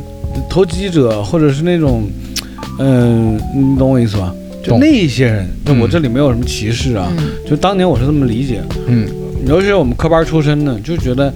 [0.48, 2.02] 投机者，或者是那种，
[2.78, 4.32] 嗯、你懂我意思吧？
[4.62, 5.90] 就那些人，就我嗯。
[5.90, 7.28] 这里没有什么歧视啊，嗯。
[7.48, 9.08] 就当年我是这么理解，嗯。
[9.46, 11.32] 尤其是我们科班出身的，就觉得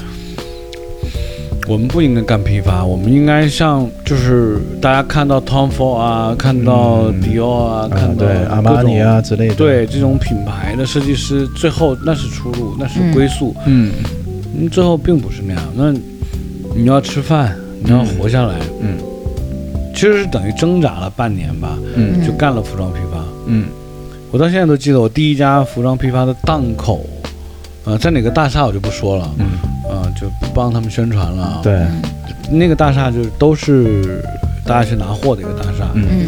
[1.67, 13.57] 我们不应该干批发，我们应该像就是大家看到 Tom Ford 啊，看到嗯 Dior 啊，啊看到阿玛尼啊之类的，，对这种品牌的设计师，最后那是出路，那是嗯归宿。
[13.65, 13.91] 嗯。
[14.57, 15.63] 嗯，最后并不是那样。
[15.75, 15.91] 那
[16.77, 18.99] 你要吃饭，你要活下来，嗯。
[19.95, 22.23] 其实是等于挣扎了半年吧，嗯。
[22.25, 23.14] 就干了服装批发。
[23.47, 23.67] 嗯。
[24.31, 27.07] 我到现在都记得我第一家服装批发的档口，
[27.85, 29.47] 呃，在哪个大厦我就不说了，嗯，
[29.89, 31.43] 呃，就不帮他们宣传了。
[31.43, 31.87] 啊。，对，
[32.51, 34.25] 那个大厦就是都是
[34.67, 35.89] 大家去拿货的一个大厦。
[35.95, 36.05] 嗯。
[36.11, 36.27] 嗯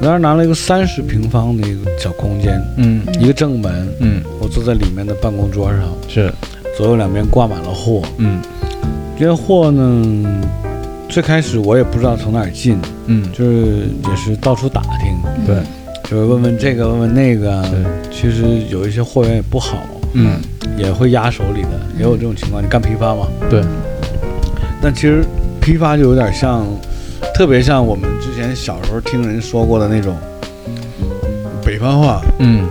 [0.00, 3.02] 我当时拿了一个三十平方的一个小空间，嗯。
[3.20, 4.20] 一个正门，嗯。
[4.40, 6.32] 我坐在里面的办公桌上，是，
[6.76, 8.02] 左右两边挂满了货。
[8.18, 8.42] 嗯。
[9.16, 10.42] 这些货呢，
[11.08, 12.76] 最开始我也不知道从哪儿进，
[13.06, 13.30] 嗯。
[13.32, 15.56] 就是也是到处打听，嗯对，
[16.04, 17.64] 就是问问这个问问那个。
[18.10, 19.76] 其实有一些货源也不好，
[20.14, 20.40] 嗯
[20.78, 22.62] 也会压手里的，也有这种情况。
[22.62, 23.26] 你干批发嘛？
[23.50, 23.62] 对，
[24.80, 25.22] 但其实
[25.60, 26.64] 批发就有点像，
[27.34, 30.16] 特别像我们之前小时候听人说过的那种
[31.62, 32.66] 北方话嗯，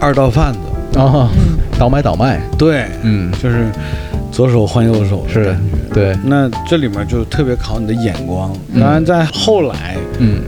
[0.00, 3.70] 二道贩子，啊，嗯倒买倒卖，对，嗯，就是
[4.32, 5.94] 左手换右手的是感觉。
[5.94, 8.50] 对，那这里面就特别考你的眼光。
[8.72, 10.40] 嗯当然，在后来，嗯，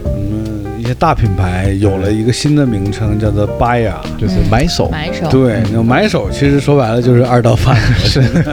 [0.86, 3.92] 些大品牌有了一个新的名称，叫做 Buyer。
[4.18, 7.92] 就是嗯买手，买手，对，那买手其实说白了就是二道贩子。
[8.08, 8.20] 是，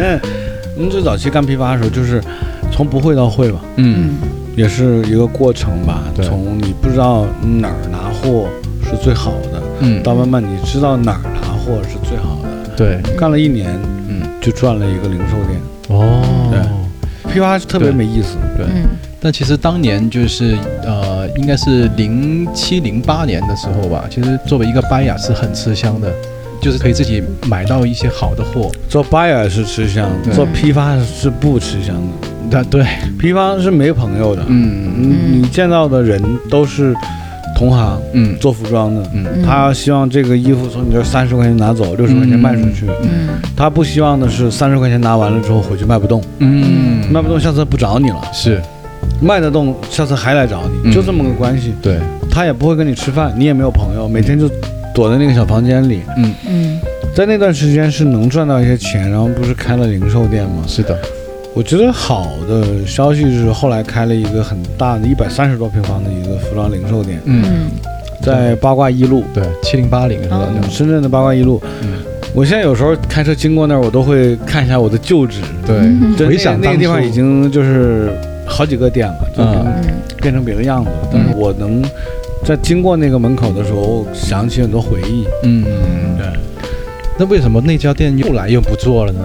[0.00, 0.20] 嗯，
[0.76, 2.20] 您最早期干批发的时候，就是
[2.72, 6.02] 从不会到会吧，嗯，嗯也是一个过程吧。
[6.14, 6.24] 对。
[6.26, 7.26] 从你不知道
[7.60, 8.48] 哪儿拿货
[8.82, 12.48] 是最好的，嗯，到慢慢你知道哪儿拿货是最好的。
[12.76, 13.70] 对，干了一年，
[14.08, 15.60] 嗯，就赚了一个零售店。
[15.88, 16.60] 哦，对。
[17.32, 18.84] 批发特别没意思，对，嗯
[19.24, 26.12] 但其实当年就是呃，应该是零七零八年的时候吧，其实作为一个 buyer 是很吃香的，
[26.60, 28.70] 就是可以自己买到一些好的货。
[28.86, 30.34] 做 buyer 是吃香，对。
[30.34, 31.96] 做批发是不吃香
[32.50, 32.62] 的。
[32.62, 32.86] 对对，
[33.18, 36.94] 批发是没朋友的，嗯你你见到的人都是
[37.56, 38.36] 同行嗯。
[38.38, 39.24] 做服装的，嗯。
[39.36, 42.84] 嗯他希望这个衣服从你这三十块钱拿走，六十块钱卖出去。
[43.02, 43.28] 嗯。
[43.56, 48.60] 他不希望的是三十块钱拿完了之后回去卖不动，嗯，卖不动下次不找你了，是
[49.24, 51.72] 卖得动下次还来找你，嗯就这么个关系。
[51.80, 51.98] 对，
[52.30, 54.48] 他也不会跟你吃饭，你也没有朋友，每天就
[54.94, 56.02] 躲在那个小房间里。
[56.18, 56.80] 嗯嗯
[57.14, 60.64] 在那段时间是能赚到一些钱，然后不是开了零售店吗？
[60.66, 60.98] 是的，
[61.54, 67.66] 我觉得好的消息是后来开了一个很大的，一百三十多平方的一个服装零售店，嗯，嗯
[68.20, 70.38] 在八卦一路，对，七零八零是吧？
[70.38, 71.62] 哦深圳的八卦一路。
[71.82, 71.88] 嗯，
[72.34, 75.40] 我现在有时候开车经过那儿，我都会看一下我的旧址。
[75.64, 75.76] 对，
[76.26, 78.10] 回想那个那个地方已经就是
[78.54, 79.74] 好几个店了，就已经嗯。
[79.88, 81.08] 嗯变成别的样子了。
[81.12, 81.84] 但是我能
[82.42, 85.26] 在经过那个门口的时候，想起很多回忆。
[85.42, 85.62] 嗯，
[86.16, 86.26] 对，
[87.18, 89.20] 那为什么那家店又来又不做了呢？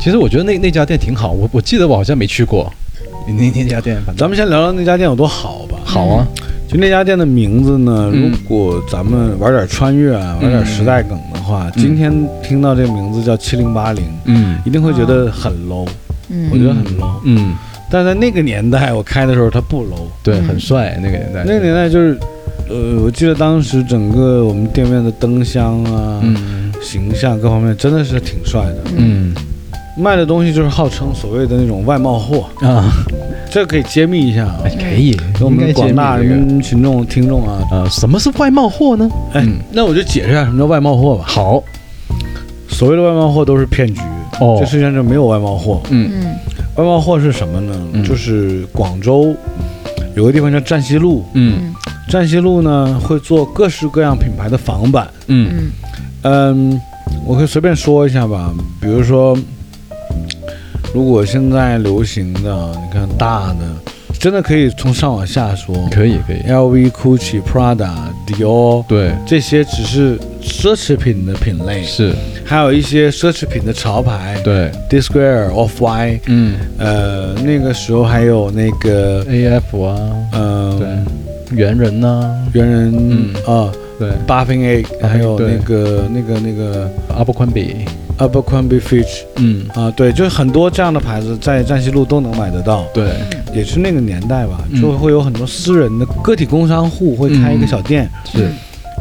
[0.00, 2.72] 其实我觉得那那家店挺好，我我记得我好像没去过，
[3.28, 5.78] 那那家店，咱们先聊聊那家店有多好吧。
[5.84, 6.26] 好啊，
[6.66, 8.28] 就那家店的名字呢，嗯。
[8.32, 14.58] 如果咱们玩点穿越啊，玩点时代梗的话，今天听到这个名字叫七零八零，嗯。
[14.64, 15.86] 一定会觉得很 low，
[16.28, 16.48] 嗯。
[16.52, 17.20] 我觉得很 low。
[17.24, 17.54] 嗯，
[17.90, 20.44] 但在那个年代，我开的时候它不 low，对，嗯。
[20.44, 22.18] 很帅那个年代，那个年代就是，
[22.68, 26.72] 呃，我记得当时整个我们店面的灯箱啊、嗯。
[26.80, 28.76] 形象各方面真的是挺帅的。
[28.96, 29.34] 嗯。
[29.98, 32.90] 卖的东西就是号称所谓的那种外贸货，啊，
[33.50, 37.62] 这可以揭秘一下啊，哎可以，给我们广大揭秘这个人民群众听众啊。
[37.70, 39.10] 呃，什么是外贸货呢？
[39.34, 41.24] 哎嗯，那我就解释一下什么叫外贸货吧。
[41.26, 41.62] 好。
[42.68, 44.00] 所谓的外贸货都是骗局，
[44.40, 44.56] 哦。
[44.58, 45.82] 这世界上就没有外贸货。
[45.90, 46.10] 嗯。
[46.14, 46.36] 嗯
[46.80, 47.74] 外贸货是什么呢？
[47.92, 48.02] 嗯。
[48.02, 49.34] 就是广州
[50.16, 51.24] 有个地方叫站西路，
[52.08, 55.08] 站西路呢会做各式各样品牌的仿版。
[55.28, 55.70] 嗯嗯。
[56.22, 56.80] 嗯，
[57.24, 59.36] 我可以随便说一下吧，比如说，
[60.92, 63.64] 如果现在流行的，你看大的，
[64.20, 65.74] 真的可以从上往下说。
[65.90, 67.90] 可以可以，，LV、GUCCI、Prada、
[68.26, 72.14] Dior 对，这些只是奢侈品的品类，是，
[72.44, 74.38] 还有一些奢侈品的潮牌。
[74.44, 76.56] 对，，D Square、Off White，嗯。
[76.78, 79.98] 呃，那个时候还有那个，，AF 啊，
[80.34, 80.78] 嗯、
[81.48, 83.34] 对，猿人呐，猿人嗯。
[83.46, 87.84] 啊对，，Bathing A，还有那个那个那个阿伯宽比，
[88.20, 89.22] Abercrombie Fitch。
[89.36, 93.10] 嗯，啊，对，就是很多这样的牌子在站西路都能买得到，对，
[93.52, 94.80] 也是那个年代吧，嗯。
[94.80, 98.48] 就会有很多私人的个体工商户会开一个小店，是，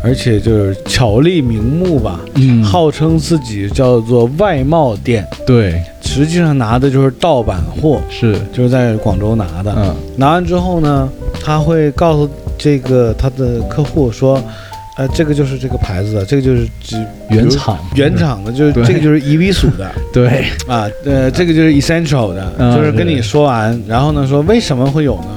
[0.04, 2.64] 而且就是巧立名目吧，嗯。
[2.64, 9.74] 号称自己叫做外贸店，对，实际上拿的就是盗版货，是，就是在广州拿的。
[9.78, 9.96] 嗯。
[10.16, 11.10] 拿完之后呢，
[11.44, 14.42] 他会告诉这个他的客户说，
[15.00, 19.90] 呃，这个就是这个牌子的，这个就是只原厂，原，厂的，就是这个就是伊比属的。
[20.12, 25.28] 对，啊，呃，这个就是 essential 的，嗯就是跟你说完，然后呢说为什么会有呢？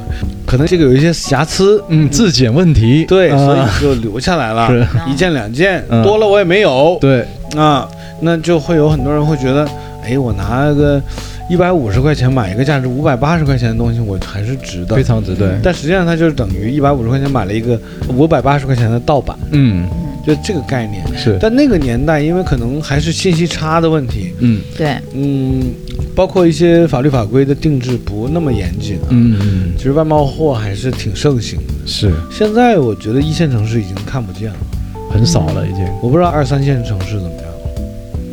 [0.44, 4.68] 可能这个有一些瑕疵，嗯，质检问题，对，啊所以就留下来了，
[5.08, 7.24] 一件两件，嗯多了我也没有，对，
[7.56, 7.88] 啊，
[8.20, 9.64] 那就会有很多人会觉得，
[10.04, 11.00] 哎，我拿个
[11.50, 15.02] 一百五十块钱买一个价值五百八十块钱的东西，我还是值的非。
[15.02, 17.78] 常值，对，但实际上它就是等于一百五十块钱买了一个
[18.08, 19.86] 五百八十块钱的盗版，嗯，
[20.26, 21.04] 就这个概念。
[21.16, 24.60] 是，但那个年代，因为可能还是信息差的问题，嗯。
[24.78, 25.72] 对，嗯，
[26.14, 29.08] 包括一些法律法规的定制不那么严谨啊。
[29.10, 31.74] 嗯嗯，其实外贸货还是挺盛行的。
[31.84, 34.56] 是，现在我觉得一线城市已经看不见了，
[35.10, 37.51] 很少了已经，我不知道二三线城市怎么样。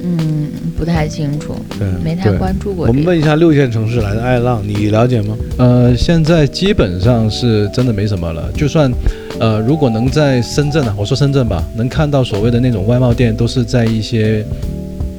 [0.03, 2.93] 嗯，不太清楚，对，没太关注过这个。
[2.93, 5.37] 我们问一下六线城市来的爱浪，你了解吗？
[5.57, 8.51] 呃，现在基本上是真的没什么了。
[8.53, 8.91] 就算，
[9.39, 14.45] 呃，如果能在深圳啊，我说深圳吧，能看到所谓的那种外贸店，都是在一些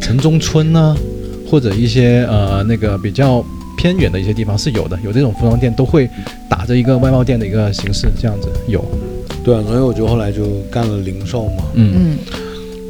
[0.00, 0.96] 城中村呢、
[1.50, 3.44] 或者一些呃那个比较
[3.76, 6.08] 偏远的一些地方是有的，有这种服装店都会
[6.48, 8.84] 打着一个外贸店的一个形式，这样子有。
[9.42, 11.64] 对啊，所以我就后来就干了零售嘛。
[11.74, 12.18] 嗯嗯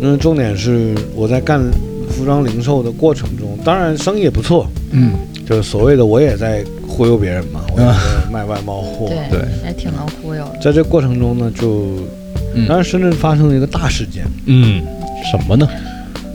[0.00, 1.60] 嗯，重点是我在干
[2.08, 5.12] 服装零售的过程中，当然生意也不错，嗯，
[5.46, 9.06] 就是所谓的我也在忽悠别人嘛，我也在卖外贸货。
[9.08, 10.58] 对对还挺能忽悠的。
[10.60, 11.96] 在这过程中呢，就
[12.54, 14.82] 嗯当然深圳发生了一个大事件，嗯，
[15.30, 15.68] 什么呢？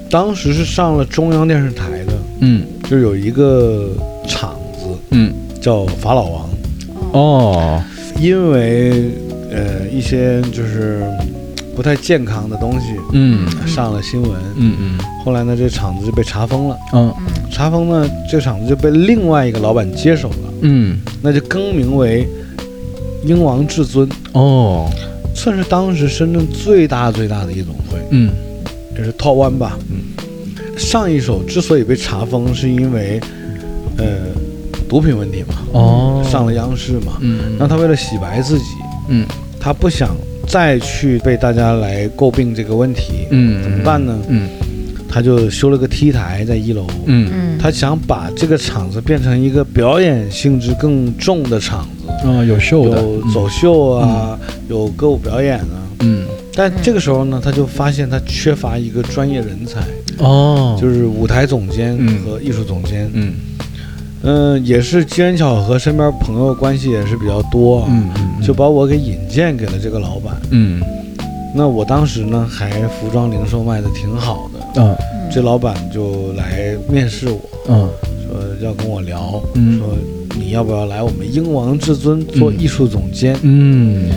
[0.10, 3.90] 当时是上了中央电视台的，嗯就有一个
[4.28, 6.50] 厂子嗯叫法老王，
[7.12, 7.84] 哦
[8.22, 9.10] 因为
[9.52, 11.04] 呃一些就是
[11.76, 13.46] 不太健康的东西嗯。
[13.68, 15.00] 上了新闻，嗯嗯。
[15.24, 17.14] 后来呢这厂子就被查封了，嗯。
[17.20, 21.00] 嗯查封呢这厂子就被另外一个老板接手了，嗯。
[21.22, 22.28] 那就更名为
[23.24, 24.90] 英王至尊，哦。
[25.34, 28.32] 算是当时深圳最大最大的夜总会，嗯。
[28.98, 29.78] 就是 Top One 吧。
[29.90, 33.20] 嗯，上一首之所以被查封，是因为
[33.98, 34.06] 呃
[34.88, 36.24] 毒品问题嘛，哦。
[36.30, 37.18] 上了央视嘛。
[37.20, 37.58] 嗯。
[37.60, 38.66] 那他为了洗白自己，
[39.10, 39.26] 嗯。
[39.60, 40.16] 他不想
[40.48, 44.18] 再去被大家来诟病这个问题，嗯怎么办呢？
[44.30, 44.50] 嗯。
[45.08, 47.32] 他就修了个 T 台在一楼，嗯。
[47.34, 53.02] 嗯，他想把这个场子变成一个表演性质更重的场子，啊有秀的。
[53.02, 54.38] 有走秀啊，
[54.68, 55.88] 有歌舞表演啊。
[56.02, 56.26] 嗯。
[56.54, 59.80] 但这个时候呢，他就发现他缺乏一个专业人才，
[60.18, 60.78] 哦。
[60.82, 62.20] 就是舞台总监嗯。
[62.26, 63.10] 和艺术总监。
[63.14, 63.34] 嗯嗯、
[64.64, 70.36] 也是机缘巧合，身边朋友关系也是比较多啊，嗯嗯就把我给引荐给了这个老板。
[70.50, 70.82] 嗯。
[71.54, 75.30] 那我当时呢，还服装零售卖的挺好的，啊嗯。
[75.32, 77.90] 这老板就来面试我，嗯。
[78.28, 79.80] 说要跟我聊，嗯。
[79.80, 79.88] 说
[80.38, 83.38] 你要不要来我们英王至尊做艺术总监？
[83.44, 84.10] 嗯。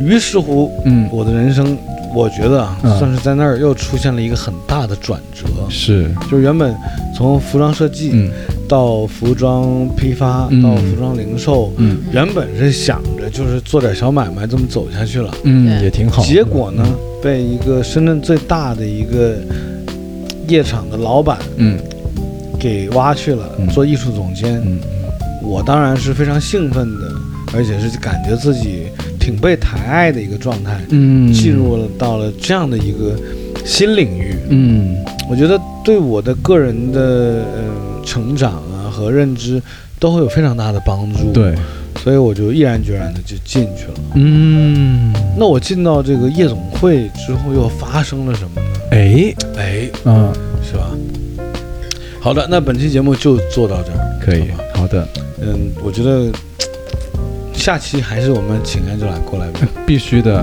[0.00, 1.08] 于是乎，嗯。
[1.12, 1.76] 我的人生，
[2.14, 6.10] 我觉得啊，嗯算是在那儿又出现了一个很大的转折，是。
[6.30, 6.74] 就是原本
[7.16, 8.30] 从服装设计嗯。
[8.68, 10.62] 到服装批发嗯。
[10.62, 11.98] 到服装零售，嗯。
[12.12, 16.86] 原本是想着就是做点小买卖这么走下去了，嗯也挺好，结果呢，
[17.22, 19.36] 被一个深圳最大的一个
[20.48, 21.78] 夜场的老板嗯。
[22.58, 24.62] 给挖去了嗯，做艺术总监。
[24.64, 24.78] 嗯。
[25.42, 27.12] 我当然是非常兴奋的，
[27.52, 28.81] 而且是感觉自己
[29.22, 33.16] 挺被抬爱的一个状态，嗯进入了到了这样的一个
[33.64, 34.34] 新领域。
[34.48, 34.96] 嗯
[35.30, 37.00] 我觉得对我的个人的
[37.54, 39.62] 呃成长啊和认知
[40.00, 41.54] 都会有非常大的帮助。，对
[42.02, 43.94] 所以我就毅然决然的就进去了。
[44.14, 48.66] 嗯那我进到这个夜总会之后，又发生了什么呢？
[48.90, 50.32] 哎哎，嗯
[50.68, 50.90] 是吧？
[52.20, 53.98] 好的，那本期节目就做到这儿。
[54.20, 54.44] 可以
[54.74, 55.06] 好的
[55.40, 56.30] 嗯，我觉得
[57.62, 59.60] 下期还是我们请 Angela 过来吧。
[59.86, 60.42] 必须的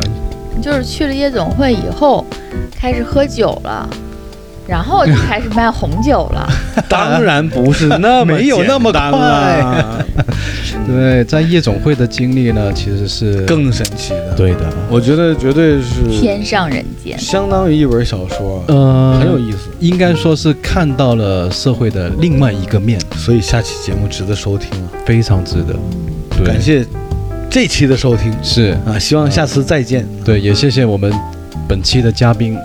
[0.62, 2.26] 就是去了夜总会以后，
[2.74, 3.90] 开始喝酒了，
[4.66, 6.50] 然后就开始卖红酒了。
[6.88, 10.06] 当然不是那么没有那么简单啦，
[10.88, 19.70] 对在夜总会的经历呢其实是更神奇的。，对的我觉得绝对是天上人间，相当于一本小说，呃很有意思。
[19.82, 24.88] 应该说是看到了社会的另外一个面，所以下期节目值得收听啊！
[25.06, 25.76] 非常值得。
[26.38, 26.86] 对感谢
[27.50, 28.78] 这期的收听是。
[28.86, 30.06] 啊，希望下次再见。
[30.24, 31.12] 对，也谢谢我们
[31.68, 32.58] 本期的嘉宾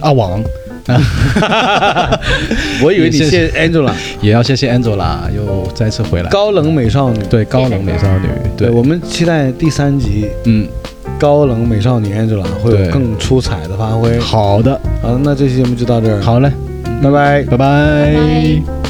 [0.00, 0.42] 阿王，
[2.82, 6.30] 我以为你谢谢 Angela 也要谢谢 Angela 又再次回来。
[6.30, 7.20] 高冷美少女。
[7.30, 8.68] 对高冷美少女，对。
[8.68, 10.26] 我们期待第三集。
[10.44, 10.66] 嗯，
[11.18, 14.18] 高冷美少女 Angela 会有更出彩的发挥。
[14.18, 16.50] 好的，好，那这期节目就到这儿，，好嘞，
[17.00, 17.42] 拜拜。
[17.44, 17.56] 拜拜。
[17.56, 18.81] 拜拜